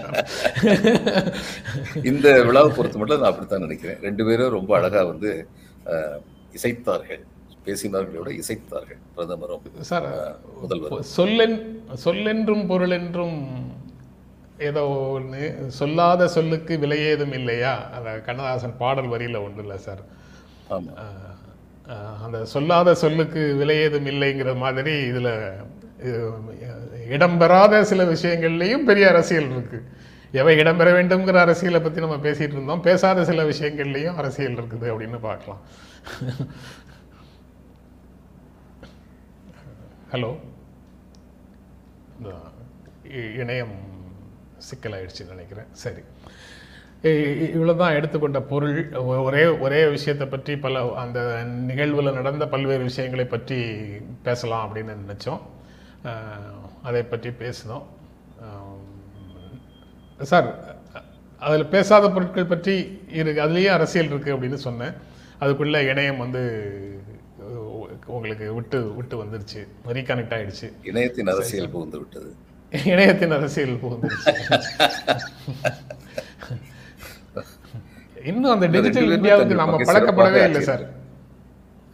இந்த 2.12 2.28
விழாவை 2.50 2.72
பொறுத்த 2.78 3.02
மட்டும் 3.02 3.22
நான் 3.22 3.32
அப்படித்தான் 3.32 3.66
நினைக்கிறேன். 3.68 4.00
ரெண்டு 4.08 4.26
பேரும் 4.30 4.56
ரொம்ப 4.60 4.72
அழகா 4.78 5.04
வந்து 5.12 5.32
இசைத்தார்கள். 6.58 7.24
பேசினார்களோட 7.66 8.30
இசைத்தார்கள். 8.42 9.00
பிரதமரும் 9.16 9.66
சார் 9.90 10.08
முதல்வர் 10.62 11.06
சொல்லென் 11.18 11.58
சொல்லென்றும் 12.06 12.64
பொருளென்றும் 12.72 13.38
ஏதோ 14.68 14.84
ஒன்று 15.16 15.42
சொல்லாத 15.80 16.28
சொல்லுக்கு 16.36 16.74
விலையேதும் 16.84 17.34
இல்லையா? 17.40 17.74
அந்த 17.98 18.10
கண்ணதாசன் 18.26 18.80
பாடல் 18.82 19.12
வரியில 19.14 19.42
ஒன்று 19.46 19.62
இல்லை 19.66 19.78
சார். 19.88 20.02
அந்த 22.26 22.40
சொல்லாத 22.54 22.90
சொல்லுக்கு 23.04 23.42
விலையேதும் 23.62 24.10
இல்லைங்கிற 24.14 24.52
மாதிரி 24.64 24.94
இதுல 25.12 25.30
இடம்பெறாத 27.16 27.82
சில 27.92 28.02
விஷயங்கள்லையும் 28.14 28.88
பெரிய 28.90 29.06
அரசியல் 29.14 29.50
இருக்கு. 29.56 29.80
எவை 30.40 30.54
இடம்பெற 30.62 30.90
வேண்டும்ங்கிற 30.98 31.38
அரசியலை 31.46 31.80
பத்தி 31.82 32.00
நம்ம 32.04 32.18
பேசிட்டு 32.28 32.56
இருந்தோம். 32.58 32.86
பேசாத 32.88 33.24
சில 33.30 33.44
விஷயங்கள்லையும் 33.52 34.20
அரசியல் 34.22 34.60
இருக்குது 34.60 34.88
அப்படின்னு 34.92 35.20
பார்க்கலாம். 35.30 35.62
ஹலோ. 40.14 40.32
இணையம் 43.42 43.76
சிக்கலாயிடுச்சுன்னு 44.68 45.34
நினைக்கிறேன். 45.36 45.70
சரி. 45.84 46.04
இவ்வளோதான் 47.56 47.98
எடுத்துக்கொண்ட 47.98 48.40
பொருள். 48.52 48.80
ஒரே 49.28 49.44
ஒரே 49.66 49.82
விஷயத்தை 49.96 50.26
பற்றி 50.34 50.54
பல 50.66 50.82
அந்த 51.04 51.20
நிகழ்வில் 51.70 52.18
நடந்த 52.18 52.46
பல்வேறு 52.54 52.84
விஷயங்களை 52.90 53.26
பற்றி 53.34 53.60
பேசலாம் 54.28 54.66
அப்படின்னு 54.66 54.96
நினச்சோம். 55.04 55.42
அதை 56.90 57.04
பற்றி 57.14 57.32
பேசினோம். 57.44 57.86
சார் 60.32 60.50
அதில் 61.48 61.72
பேசாத 61.74 62.06
பொருட்கள் 62.16 62.52
பற்றி 62.54 62.74
இருக்கு 63.20 63.44
அதுலேயும் 63.46 63.76
அரசியல் 63.78 64.12
இருக்குது 64.12 64.36
அப்படின்னு 64.36 64.60
சொன்னேன். 64.68 64.96
அதுக்குள்ளே 65.44 65.82
இணையம் 65.92 66.24
வந்து 66.26 66.44
உங்களுக்கு 68.16 68.46
விட்டு 68.58 68.78
விட்டு 68.98 69.16
வந்துருச்சு. 69.24 69.62
ரீகனெக்ட் 69.98 70.36
ஆயிடுச்சு. 70.38 70.68
இணையத்தின் 70.90 71.32
அரசியல் 71.34 71.74
புகுந்து 71.76 72.00
விட்டது. 72.02 72.30
இணையத்தின் 72.72 73.32
அரசியல் 73.32 73.80
புகுந்துருச்சு 73.84 74.34
இன்னும் 78.26 78.52
அந்த 78.52 78.68
டிஜிட்டல் 78.68 79.12
இந்தியாவுக்கு 79.12 79.56
நம்ம 79.56 79.78
பழக்கப்படவே 79.78 80.44
இல்லை 80.44 80.62
சார். 80.62 80.84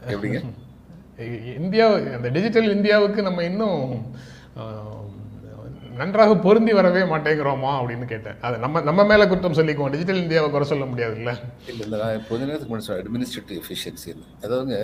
எப்படிங்க? 0.07 0.39
இந்தியா 1.61 1.87
அந்த 1.93 2.29
டிஜிட்டல் 2.29 2.75
இந்தியாவுக்கு 2.75 3.21
நம்ம 3.21 3.43
இன்னும் 3.43 4.13
நன்றாக 5.97 6.35
பொருந்தி 6.35 6.73
வரவே 6.73 7.01
மாட்டேங்கிறோமா 7.01 7.69
அப்படின்னு 7.75 8.05
கேட்டேன். 8.05 8.39
அது 8.41 8.57
நம்ம 8.57 8.81
நம்ம 8.81 9.05
மேல 9.05 9.27
குற்றம் 9.27 9.53
சொல்லிக்குவோம். 9.53 9.89
டிஜிட்டல் 9.89 10.21
இந்தியாவை 10.21 10.49
குறை 10.51 10.67
சொல்ல 10.67 10.85
முடியாதுல்ல? 10.85 11.33
இல்ல 11.67 11.83
இல்ல 11.85 11.97
நான் 12.03 12.27
கொஞ்ச 12.29 12.45
நேரத்துக்கு 12.45 12.73
முன்னாடி 12.73 12.99
அட்மினிஸ்ட்ரேட்டிவ் 13.03 13.59
எஃபிஷியன்சி 13.61 14.15
அதாவதுங்க. 14.41 14.79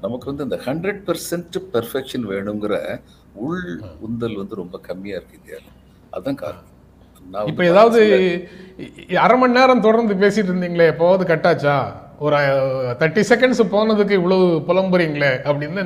நமக்கு 0.00 0.34
வந்து 0.34 0.44
இந்த 0.44 0.58
ஹண்ட்ரட் 0.66 1.02
பெர்சன்ட் 1.08 1.58
பெர்ஃபெக்ஷன் 1.74 2.26
வேணுங்கிற 2.32 3.00
உள் 3.46 3.66
உந்தல் 4.06 4.36
வந்து 4.40 4.54
ரொம்ப 4.62 4.76
கம்மியா 4.88 5.16
இருக்கு 5.18 5.38
இந்தியாவில் 5.40 5.72
அதுதான் 6.14 6.40
காரணம். 6.44 6.68
இப்போ 7.50 7.62
ஏதாவது 7.72 8.00
அரை 9.24 9.34
மணி 9.40 9.58
நேரம் 9.58 9.84
தொடர்ந்து 9.86 10.14
பேசிட்டு 10.22 10.50
இருந்தீங்களே 10.52 10.88
எப்போவாவது 10.92 11.24
கட்டாச்சா 11.30 11.74
ஒரு 12.24 12.36
தேர்ட்டி 13.00 13.22
செகண்ட்ஸ் 13.30 13.62
போனதுக்கு 13.74 14.14
இவ்வளவு 14.20 14.46
புலம்புறீங்களே 14.68 15.32
அப்படின்னு 15.50 15.82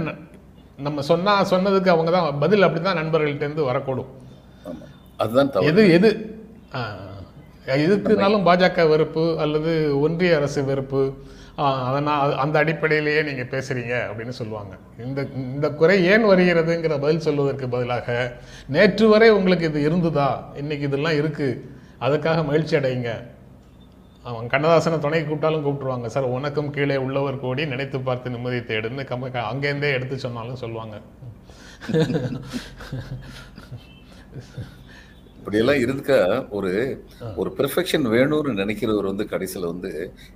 நம்ம 0.86 1.02
சொன்னா 1.10 1.32
சொன்னதுக்கு 1.50 1.90
அவங்க 1.94 2.10
தான் 2.16 2.38
பதில் 2.44 2.66
அப்படிதான் 2.66 3.00
நண்பர்கள்ட்ட 3.00 3.46
இருந்து 3.46 3.68
வரக்கூடும். 3.70 4.10
அதுதான் 5.22 5.50
எது 5.70 5.82
எது? 5.96 6.10
எதுக்குனாலும் 7.74 8.46
பாஜக 8.48 8.88
வெறுப்பு 8.92 9.24
அல்லது 9.44 9.72
ஒன்றிய 10.06 10.32
அரசு 10.40 10.60
வெறுப்பு. 10.70 11.02
அதனால் 11.56 12.34
அந்த 12.34 12.58
அடிப்படையிலேயே 12.58 13.22
நீங்கள் 13.22 13.44
பேசுகிறீங்க 13.44 14.08
அப்படின்னு 14.08 14.28
சொல்லுவாங்க. 14.28 14.78
இந்த 14.98 15.28
இந்த 15.36 15.70
குறை 15.70 16.04
ஏன் 16.04 16.24
வருகிறதுங்கிற 16.24 17.00
பதில் 17.00 17.18
சொல்வதற்கு 17.18 17.68
பதிலாக 17.68 18.36
நேற்று 18.68 19.08
வரை 19.08 19.30
உங்களுக்கு 19.30 19.64
இது 19.64 19.82
இருந்ததா? 19.82 20.52
இன்னைக்கு 20.54 20.86
இதெல்லாம் 20.86 21.12
இருக்குது 21.12 21.60
அதுக்காக 22.00 22.44
மகிழ்ச்சி 22.44 22.76
அடையுங்க. 22.76 23.22
அவன் 24.22 24.46
கண்ணதாசனை 24.46 24.98
துணை 24.98 25.22
கூப்பிட்டாலும் 25.22 25.64
கூப்பிட்டுருவாங்க. 25.64 26.06
சார் 26.06 26.22
உனக்கும் 26.22 26.70
கீழே 26.70 26.96
உள்ளவர் 26.96 27.40
கோடி 27.40 27.66
நினைத்து 27.66 28.00
பார்த்து 28.00 28.30
நிம்மதி 28.30 28.56
தேடுன்னு 28.56 29.10
கம்ம 29.10 29.52
அங்கேருந்தே 29.52 29.92
எடுத்து 29.92 30.18
சொன்னாலும் 30.18 30.56
சொல்லுவாங்க. 30.56 31.00
இப்படியெல்லாம் 35.44 35.80
இருக்க 35.82 36.12
ஒரு 36.50 36.70
ஒரு 37.36 37.50
பெர்ஃபெக்ஷன் 37.56 38.06
வேணும்னு 38.12 38.52
நினைக்கிறவர் 38.60 39.08
வந்து 39.10 39.24
கடைசியில் 39.32 39.66
வந்து 39.66 39.90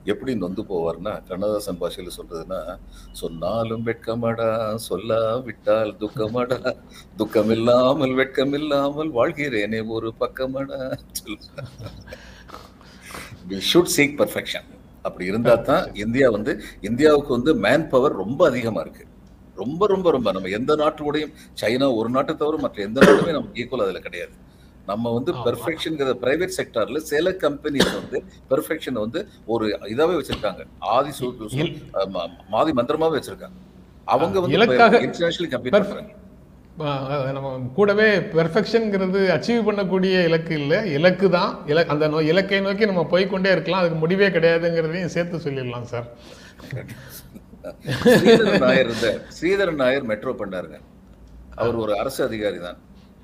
எப்படி 0.04 0.32
நொந்து 0.34 0.62
போவார்னா 0.68 1.12
கண்ணதாசன் 1.28 1.78
பாஷையில் 1.82 2.16
சொல்றதுன்னா 2.16 2.58
சொன்னாலும் 3.12 3.84
வெட்கமடா 3.86 4.48
சொல்லா 4.88 5.20
விட்டால் 5.46 5.92
துக்கமடா 6.02 6.58
துக்கம் 7.16 7.52
இல்லாமல் 7.56 8.14
வெட்கம் 8.14 8.52
இல்லாமல் 8.52 9.12
வாழ்கிறேனே 9.18 9.80
ஒரு 9.96 10.10
பக்கமடா 10.20 10.80
ஷுட் 13.70 13.92
சீக் 13.96 14.18
பெர்ஃபெக்ஷன் 14.20 14.68
அப்படி 15.04 15.24
இருந்தா 15.30 15.54
தான் 15.70 15.86
இந்தியா 16.04 16.28
வந்து 16.36 16.52
இந்தியாவுக்கு 16.90 17.32
வந்து 17.36 17.54
மேன் 17.64 17.88
பவர் 17.94 18.20
ரொம்ப 18.24 18.40
அதிகமா 18.50 18.82
இருக்கு. 18.84 19.04
ரொம்ப 19.58 19.82
ரொம்ப 19.86 20.08
ரொம்ப. 20.10 20.28
நம்ம 20.32 20.50
எந்த 20.58 20.72
நாட்டு 20.76 21.02
கூடயும் 21.04 21.32
சைனா 21.62 21.88
ஒரு 22.00 22.10
நாட்டை 22.16 22.34
தவிர 22.36 22.58
மற்ற 22.64 22.82
எந்த 22.88 23.00
நாட்டுமே 23.06 23.36
நமக்கு 23.38 23.60
ஈக்குவல் 23.62 23.86
அதுல 23.86 24.02
கிடையாது. 24.08 24.34
நம்ம 24.90 25.12
வந்து 25.16 25.32
பெர்ஃபெக்ஷன்ங்கிற 25.46 26.12
பிரைவேட் 26.24 26.56
செக்டார்ல 26.58 27.00
சில 27.12 27.30
கம்பெனிஸ் 27.44 27.90
வந்து 28.00 28.18
பெர்ஃபெக்ஷன் 28.50 28.98
வந்து 29.04 29.20
ஒரு 29.54 29.66
இதாவே 29.94 30.14
வச்சிருக்காங்க. 30.20 30.62
ஆதி 30.94 31.12
மாதி 32.54 32.72
மந்திரமாவே 32.80 33.18
வச்சிருக்காங்க. 33.18 33.58
அவங்க 34.14 34.36
வந்து 34.40 34.56
இன்டர்நேஷனலி 35.08 35.50
ஆஹ் 36.88 37.32
நம்ம 37.36 37.48
கூடவே 37.76 38.08
பெர்ஃபெக்ஷன்ங்கிறது 38.34 39.20
அச்சீவ் 39.36 39.64
பண்ணக்கூடிய 39.68 40.16
இலக்கு 40.28 40.52
இல்லை. 40.60 40.78
இலக்கு 40.96 41.26
தான். 41.36 41.52
இல 41.70 41.84
அந்த 41.94 42.08
நோ 42.12 42.18
இலக்கை 42.32 42.60
நோக்கி 42.66 42.90
நம்ம 42.90 43.02
போய்க்கொண்டே 43.12 43.50
இருக்கலாம். 43.54 43.80
அதுக்கு 43.82 43.98
முடிவே 44.02 44.28
கிடையாதுங்கிறதையும் 44.36 45.14
சேர்த்து 45.14 45.44
சொல்லிடலாம் 45.46 45.88
சார். 45.92 46.06
ஸ்ரீதரன் 48.20 48.62
நாயர் 48.64 48.86
இருந்த 48.86 49.08
ஸ்ரீதரன் 49.38 49.80
நாயர் 49.82 50.08
மெட்ரோ 50.10 50.34
பண்ணாருங்க. 50.42 50.78
அவர் 51.62 51.82
ஒரு 51.84 51.94
அரசு 52.02 52.20
அதிகாரி 52.28 52.58
தான். 52.66 52.78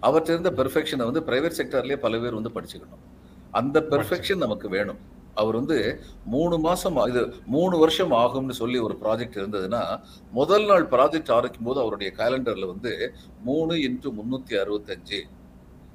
அவர்கிட்ட 0.05 0.39
இருந்த 0.39 0.51
பெர்ஃபெக்ஷனை 0.51 1.11
வந்து 1.11 1.21
பிரைவேட் 1.21 1.61
செக்டர்லயே 1.61 1.97
பல 1.97 2.19
பேர் 2.19 2.35
வந்து 2.35 2.51
படிச்சுக்கணும். 2.51 3.23
அந்த 3.51 3.81
பெர்ஃபெக்ஷன் 3.91 4.37
நமக்கு 4.37 4.69
வேணும். 4.69 5.13
அவர் 5.35 5.55
வந்து 5.55 6.01
மூணு 6.25 6.59
மாசம் 6.59 6.97
ஆ- 6.97 7.07
இது 7.07 7.35
மூணு 7.47 7.79
வருஷம் 7.79 8.11
ஆகும்னு 8.11 8.51
சொல்லி 8.51 8.79
ஒரு 8.79 8.99
ப்ராஜெக்ட் 9.03 9.39
இருந்ததுன்னா 9.39 10.01
முதல் 10.31 10.67
நாள் 10.67 10.87
ப்ராஜெக்ட் 10.87 11.31
ஆரம்பிக்கும் 11.31 11.65
போது 11.65 11.81
அவருடைய 11.81 12.13
கேலண்டர்ல 12.17 12.67
வந்து 12.67 13.15
மூணு 13.45 13.75
இன்ட்டு 13.75 14.13
முந்நூற்றி 14.13 14.53
அறுபத்தஞ்சு 14.53 15.23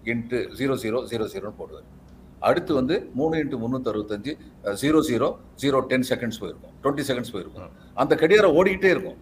இன்ட்டு 0.03 0.49
ஜீரோ 0.57 0.73
ஜீரோ 0.75 1.05
ஜீரோ 1.05 1.25
ஜீரோன்னு 1.25 1.53
போடுவார். 1.59 1.83
அடுத்து 2.39 2.73
வந்து 2.73 3.09
மூணு 3.13 3.37
இன்ட்டு 3.37 3.57
முந்நூற்றி 3.57 3.87
அறுபத்தஞ்சு 3.87 4.37
zero 4.63 4.99
zero 4.99 5.35
zero 5.61 5.81
ten 5.81 6.05
seconds 6.09 6.39
போயிருக்கும். 6.39 6.71
டுவெண்ட்டி 6.83 6.99
செகண்ட்ஸ் 6.99 7.31
போயிருக்கும். 7.31 7.69
அந்த 7.93 8.15
கடிகாரம் 8.15 8.55
ஓடிக்கிட்டே 8.55 8.89
இருக்கும். 8.89 9.17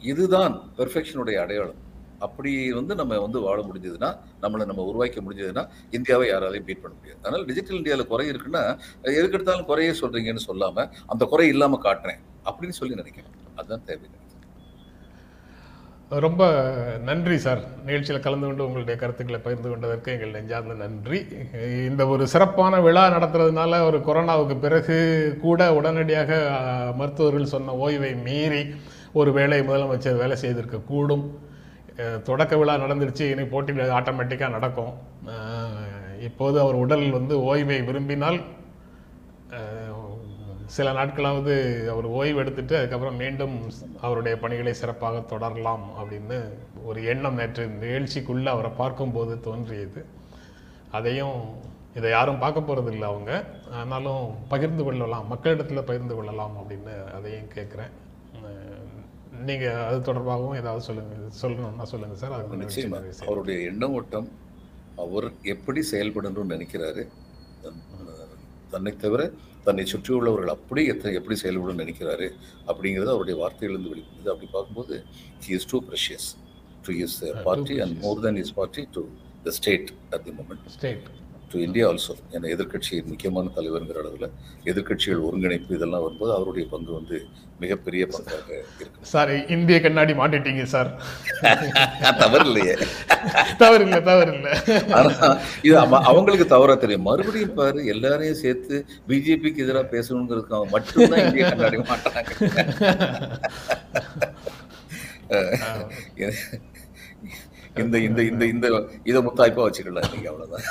இதுதான் 0.00 0.62
பெர்ஃபெக்ஷனுடைய 0.76 1.34
அடையாளம். 1.34 1.92
அப்படி 2.26 2.52
வந்து 2.78 2.94
நம்ம 3.00 3.20
வந்து 3.26 3.40
வாழ 3.46 3.58
முடிஞ்சதுன்னா 3.68 4.10
நம்மளை 4.44 4.64
நம்ம 4.70 4.84
உருவாக்க 4.90 5.24
முடிஞ்சதுன்னா 5.26 5.64
இந்தியாவை 5.98 6.26
யாராலையும் 6.32 6.68
பீட் 6.68 6.82
பண்ண 6.84 6.94
முடியாது. 6.98 7.20
அதனால் 7.22 7.46
டிஜிட்டல் 7.50 7.80
இந்தியாவில் 7.80 8.10
குறை 8.12 8.26
இருக்குன்னா 8.32 8.64
எதுக்கெடுத்தாலும் 9.16 9.70
குறையே 9.70 9.94
சொல்கிறீங்கன்னு 10.02 10.48
சொல்லாமல் 10.50 10.90
அந்த 11.14 11.24
குறை 11.34 11.48
இல்லாமல் 11.54 11.84
காட்டுறேன் 11.86 12.20
அப்படின்னு 12.50 12.78
சொல்லி 12.80 13.00
நினைக்கிறேன். 13.02 13.34
அதுதான் 13.56 13.88
தேவை. 13.90 14.10
ரொம்ப 16.24 16.44
நன்றி 17.06 17.36
சார். 17.44 17.60
நிகழ்ச்சியில் 17.86 18.24
கலந்து 18.24 18.46
கொண்டு 18.46 18.64
உங்களுடைய 18.66 18.96
கருத்துக்களை 19.00 19.38
பகிர்ந்து 19.44 19.68
கொண்டதற்கு 19.70 20.12
எங்கள் 20.14 20.34
நெஞ்சார்ந்த 20.36 20.74
நன்றி. 20.82 21.18
இந்த 21.88 22.02
ஒரு 22.14 22.24
சிறப்பான 22.32 22.80
விழா 22.86 23.04
நடத்துறதுனால 23.14 23.80
ஒரு 23.88 23.98
கொரோனாவுக்கு 24.08 24.56
பிறகு 24.64 24.96
கூட 25.44 25.60
உடனடியாக 25.78 26.30
மருத்துவர்கள் 27.00 27.52
சொன்ன 27.54 27.74
ஓய்வை 27.86 28.12
மீறி 28.26 28.62
ஒரு 29.20 29.32
வேலை 29.38 29.58
முதலமைச்சர் 29.68 30.20
வேலை 30.22 30.36
செய்திருக்க 30.44 30.78
கூடும் 30.92 31.24
தொடக்க 32.28 32.56
விழா 32.56 32.74
நடந்துருச்சு 32.82 33.24
இனி 33.32 33.44
போட்டி 33.52 33.72
ஆட்டோமேட்டிக்காக 33.98 34.56
நடக்கும். 34.58 34.94
இப்போது 36.28 36.56
அவர் 36.64 36.76
உடல் 36.84 37.06
வந்து 37.10 37.34
ஓய்வை 37.50 37.78
விரும்பினால் 37.88 38.38
சில 40.76 40.92
நாட்களாவது 40.98 41.54
அவர் 41.92 42.06
ஓய்வு 42.18 42.38
எடுத்துட்டு 42.42 42.74
அதுக்கப்புறம் 42.78 43.18
மீண்டும் 43.22 43.56
அவருடைய 44.06 44.34
பணிகளை 44.44 44.72
சிறப்பாக 44.80 45.20
தொடரலாம் 45.32 45.84
அப்படின்னு 46.00 46.38
ஒரு 46.84 47.00
எண்ணம் 47.12 47.38
நேற்று 47.40 47.64
நிகழ்ச்சிக்குள்ள 47.82 48.46
அவரை 48.54 48.70
பார்க்கும்போது 48.80 49.34
தோன்றியது. 49.48 50.02
அதையும் 50.98 51.38
இதை 51.98 52.08
யாரும் 52.10 52.42
பார்க்க 52.44 52.66
போகிறதில்ல 52.68 52.96
இல்லை 52.96 53.08
அவங்க. 53.08 53.32
ஆனாலும் 53.80 54.24
பகிர்ந்து 54.52 54.84
கொள்ளலாம் 54.84 55.28
மக்களிடத்தில் 55.32 55.88
பகிர்ந்து 55.90 56.14
கொள்ளலாம் 56.14 56.56
அப்படின்னு 56.60 56.94
அதையும் 57.18 57.52
கேட்குறேன். 57.56 57.92
நீங்க 59.48 59.66
அது 59.86 59.98
தொடர்பாகவும் 60.08 60.58
ஏதாவது 60.60 60.86
சொல்லுங்க 60.88 61.14
சொல்லணும்னா 61.42 61.86
சொல்லுங்க 61.92 62.16
சார். 62.22 62.34
முன்னாடி 62.42 62.62
நிச்சயமா. 62.64 63.00
அவருடைய 63.26 63.58
எண்ண 63.70 63.88
ஓட்டம் 63.98 64.28
அவர் 64.98 65.26
எப்படி 65.54 65.80
செயல்படணும்னு 65.92 66.54
நினைக்கிறாரு. 66.56 67.04
தன்னை 68.72 68.92
தவிர 68.96 69.22
தன்னை 69.66 69.84
சுற்றியுள்ளவர்கள் 69.92 70.54
அப்படி 70.54 70.82
எத்தனை 70.86 71.12
எப்படி 71.18 71.36
செயல்படணும்னு 71.42 71.82
நினைக்கிறாரு 71.84 72.26
அப்படிங்கிறது 72.68 73.12
அவருடைய 73.12 73.36
வார்த்தையிலிருந்து 73.42 73.92
வெளிப்படுது 73.92 74.32
அப்படி 74.32 74.48
பார்க்கும்போது 74.52 74.96
he 75.46 75.52
is 75.58 75.68
too 75.72 75.78
precious 75.88 76.28
to 76.86 76.94
his 77.04 77.16
party 77.44 77.76
and 77.80 77.96
more 78.04 78.20
than 78.20 78.36
his 78.36 78.54
party 78.54 78.84
to 78.96 79.02
the 79.44 79.50
state 79.50 79.90
at 80.10 80.24
the 80.24 80.30
moment 80.30 80.68
state 80.68 81.06
to 81.54 81.62
India 81.64 81.86
also 81.88 82.14
என 82.32 82.48
எதிர்க்கட்சியின் 82.52 83.08
முக்கியமான 83.10 83.52
தலைவருங்கிற 83.56 83.98
அளவில் 84.02 84.28
எதிர்க்கட்சிகள் 84.66 85.24
ஒருங்கிணைப்பு 85.26 85.76
இதெல்லாம் 85.76 86.04
வரும்போது 86.04 86.32
அவருடைய 86.36 86.66
பங்கு 86.70 86.92
வந்து 86.94 87.16
மிகப்பெரிய 87.60 88.04
பங்காக 88.12 88.48
இருக்கு. 88.54 88.86
சார் 89.10 89.30
இந்திய 89.54 89.76
கண்ணாடி 89.80 90.12
மாட்டிட்டீங்க 90.14 90.64
சார் 90.72 90.88
தவறு 92.22 92.44
இல்லையே 92.46 92.74
தவறு 93.60 93.82
இல்லை 93.86 94.00
தவறு 94.08 94.32
இல்லை 94.34 94.52
இது 95.64 95.76
அவ- 95.82 96.02
அவங்களுக்கு 96.10 96.46
தவறா 96.54 96.74
தெரியும். 96.76 97.06
மறுபடியும் 97.08 97.56
பாரு 97.56 97.80
எல்லாரையும் 97.94 98.40
சேர்த்து 98.42 98.78
பிஜேபிக்கு 99.08 99.64
எதிராக 99.64 99.86
பேசணுங்கிறதுக்கு 99.94 100.56
அவங்க 100.56 100.72
மட்டும்தான் 100.72 101.24
இந்திய 101.26 101.44
கண்ணாடி 101.46 101.80
மாட்டாங்க 101.84 102.30
இந்த 107.82 107.96
இந்த 107.98 108.20
இந்த 108.22 108.44
இந்த 108.46 108.66
இதை 109.10 109.20
முத்தாய்ப்பா 109.26 109.62
வச்சுக்கலாம் 109.66 110.10
நீங்க 110.14 110.28
அவ்வளவுதான். 110.30 110.66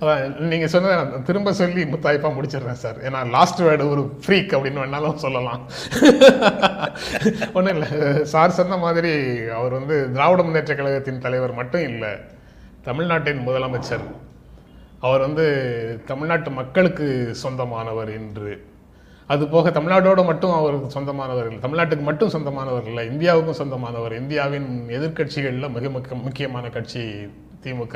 அதான் 0.00 0.36
நீங்க 0.52 0.66
சொன்னதை 0.74 0.94
நான் 0.98 1.24
திரும்ப 1.28 1.52
சொல்லி 1.58 1.82
முத்தாய்ப்பா 1.92 2.28
முடிச்சிடுறேன் 2.36 2.80
சார். 2.84 2.98
ஏன்னா 3.08 3.20
லாஸ்ட் 3.34 3.60
வேர்டு 3.66 3.90
ஒரு 3.94 4.02
ஃப்ரீக் 4.22 4.54
அப்படின்னு 4.56 4.82
வேணாலும் 4.84 5.20
சொல்லலாம். 5.24 5.60
ஒன்றும் 7.52 7.74
இல்லை. 7.76 7.90
சார் 8.32 8.56
சொன்ன 8.60 8.78
மாதிரி 8.86 9.12
அவர் 9.58 9.76
வந்து 9.78 9.98
திராவிட 10.16 10.42
முன்னேற்ற 10.42 10.74
கழகத்தின் 10.74 11.24
தலைவர் 11.26 11.58
மட்டும் 11.60 11.86
இல்லை 11.90 12.12
தமிழ்நாட்டின் 12.88 13.46
முதலமைச்சர். 13.48 14.06
அவர் 15.06 15.20
வந்து 15.20 15.46
தமிழ்நாட்டு 16.06 16.50
மக்களுக்கு 16.50 17.06
சொந்தமானவர் 17.42 18.10
என்று 18.20 18.50
அது 19.32 19.44
போக 19.54 19.70
தமிழ்நாடோடு 19.76 20.22
மட்டும் 20.30 20.54
அவருக்கு 20.58 20.88
சொந்தமானவர் 20.96 21.48
இல்லை. 21.50 21.60
தமிழ்நாட்டுக்கு 21.66 22.04
மட்டும் 22.08 22.32
சொந்தமானவர் 22.34 22.86
இல்லை. 22.90 23.04
இந்தியாவுக்கும் 23.12 23.60
சொந்தமானவர். 23.60 24.14
இந்தியாவின் 24.22 24.68
எதிர்க்கட்சிகளில் 24.98 25.74
மிக 25.76 25.88
மிக 25.96 26.16
முக்கியமான 26.26 26.68
கட்சி 26.76 27.02
திமுக. 27.64 27.94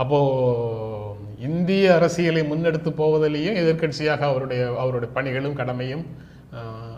அப்போது 0.00 1.42
இந்திய 1.48 1.84
அரசியலை 1.98 2.42
முன்னெடுத்து 2.50 2.90
போவதிலேயும் 3.00 3.58
எதிர்க்கட்சியாக 3.62 4.22
அவருடைய 4.30 4.62
அவருடைய 4.82 5.10
பணிகளும் 5.18 5.58
கடமையும் 5.60 6.04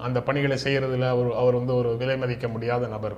அந்த 0.06 0.18
பணிகளை 0.28 0.56
செய்கிறதுல 0.64 1.08
அவர் 1.14 1.30
அவர் 1.42 1.58
வந்து 1.60 1.74
ஒரு 1.80 1.90
விலை 2.00 2.16
மதிக்க 2.22 2.46
முடியாத 2.54 2.86
நபர். 2.94 3.16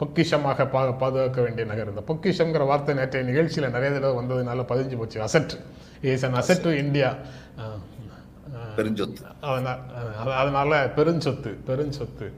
பொக்கிஷமாக 0.00 0.66
பா 0.74 0.82
பாதுகாக்க 1.02 1.40
வேண்டிய 1.46 1.64
நகர் 1.70 1.90
இந்த. 1.92 2.02
பொக்கிஷங்கிற 2.10 2.64
வார்த்தை 2.70 2.92
நேற்றைய 2.98 3.24
நிகழ்ச்சியில் 3.30 3.74
நிறைய 3.74 3.90
தடவை 3.94 4.14
வந்ததுனால 4.20 4.64
பதிஞ்சு 4.72 4.98
போச்சு. 5.00 5.18
Asset. 5.26 5.54
Is 6.12 6.26
an 6.28 6.38
asset 6.40 6.62
to 6.66 6.70
India 6.84 7.10
பெருஞ்சொத்து. 8.76 9.40
அதனால் 9.40 9.78
அது- 10.24 10.34
அதனால 10.34 10.92
பெருஞ்சொத்து 10.96 11.56
பெருஞ்சொத்து. 11.66 12.32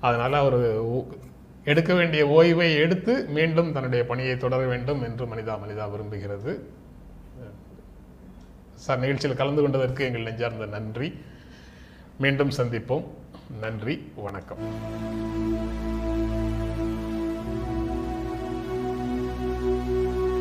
அதனால 0.00 0.38
அவர் 0.38 0.80
எடுக்க 1.64 1.94
வேண்டிய 1.94 2.26
ஓய்வை 2.26 2.74
எடுத்து 2.74 3.24
மீண்டும் 3.28 3.72
தன்னுடைய 3.72 4.04
பணியை 4.04 4.36
தொடர 4.36 4.66
வேண்டும் 4.66 5.02
என்று 5.02 5.26
மனிதா 5.26 5.58
மனிதா 5.58 5.90
விரும்புகிறது. 5.90 6.60
சார் 8.74 8.98
நிகழ்ச்சியில் 8.98 9.36
கலந்து 9.36 9.62
கொண்டதற்கு 9.62 10.04
எங்கள் 10.04 10.22
நெஞ்சார்ந்த 10.22 10.66
நன்றி. 10.66 11.14
மீண்டும் 12.18 12.50
சந்திப்போம். 12.50 13.04
நன்றி 13.60 14.12
வணக்கம். 14.16 14.58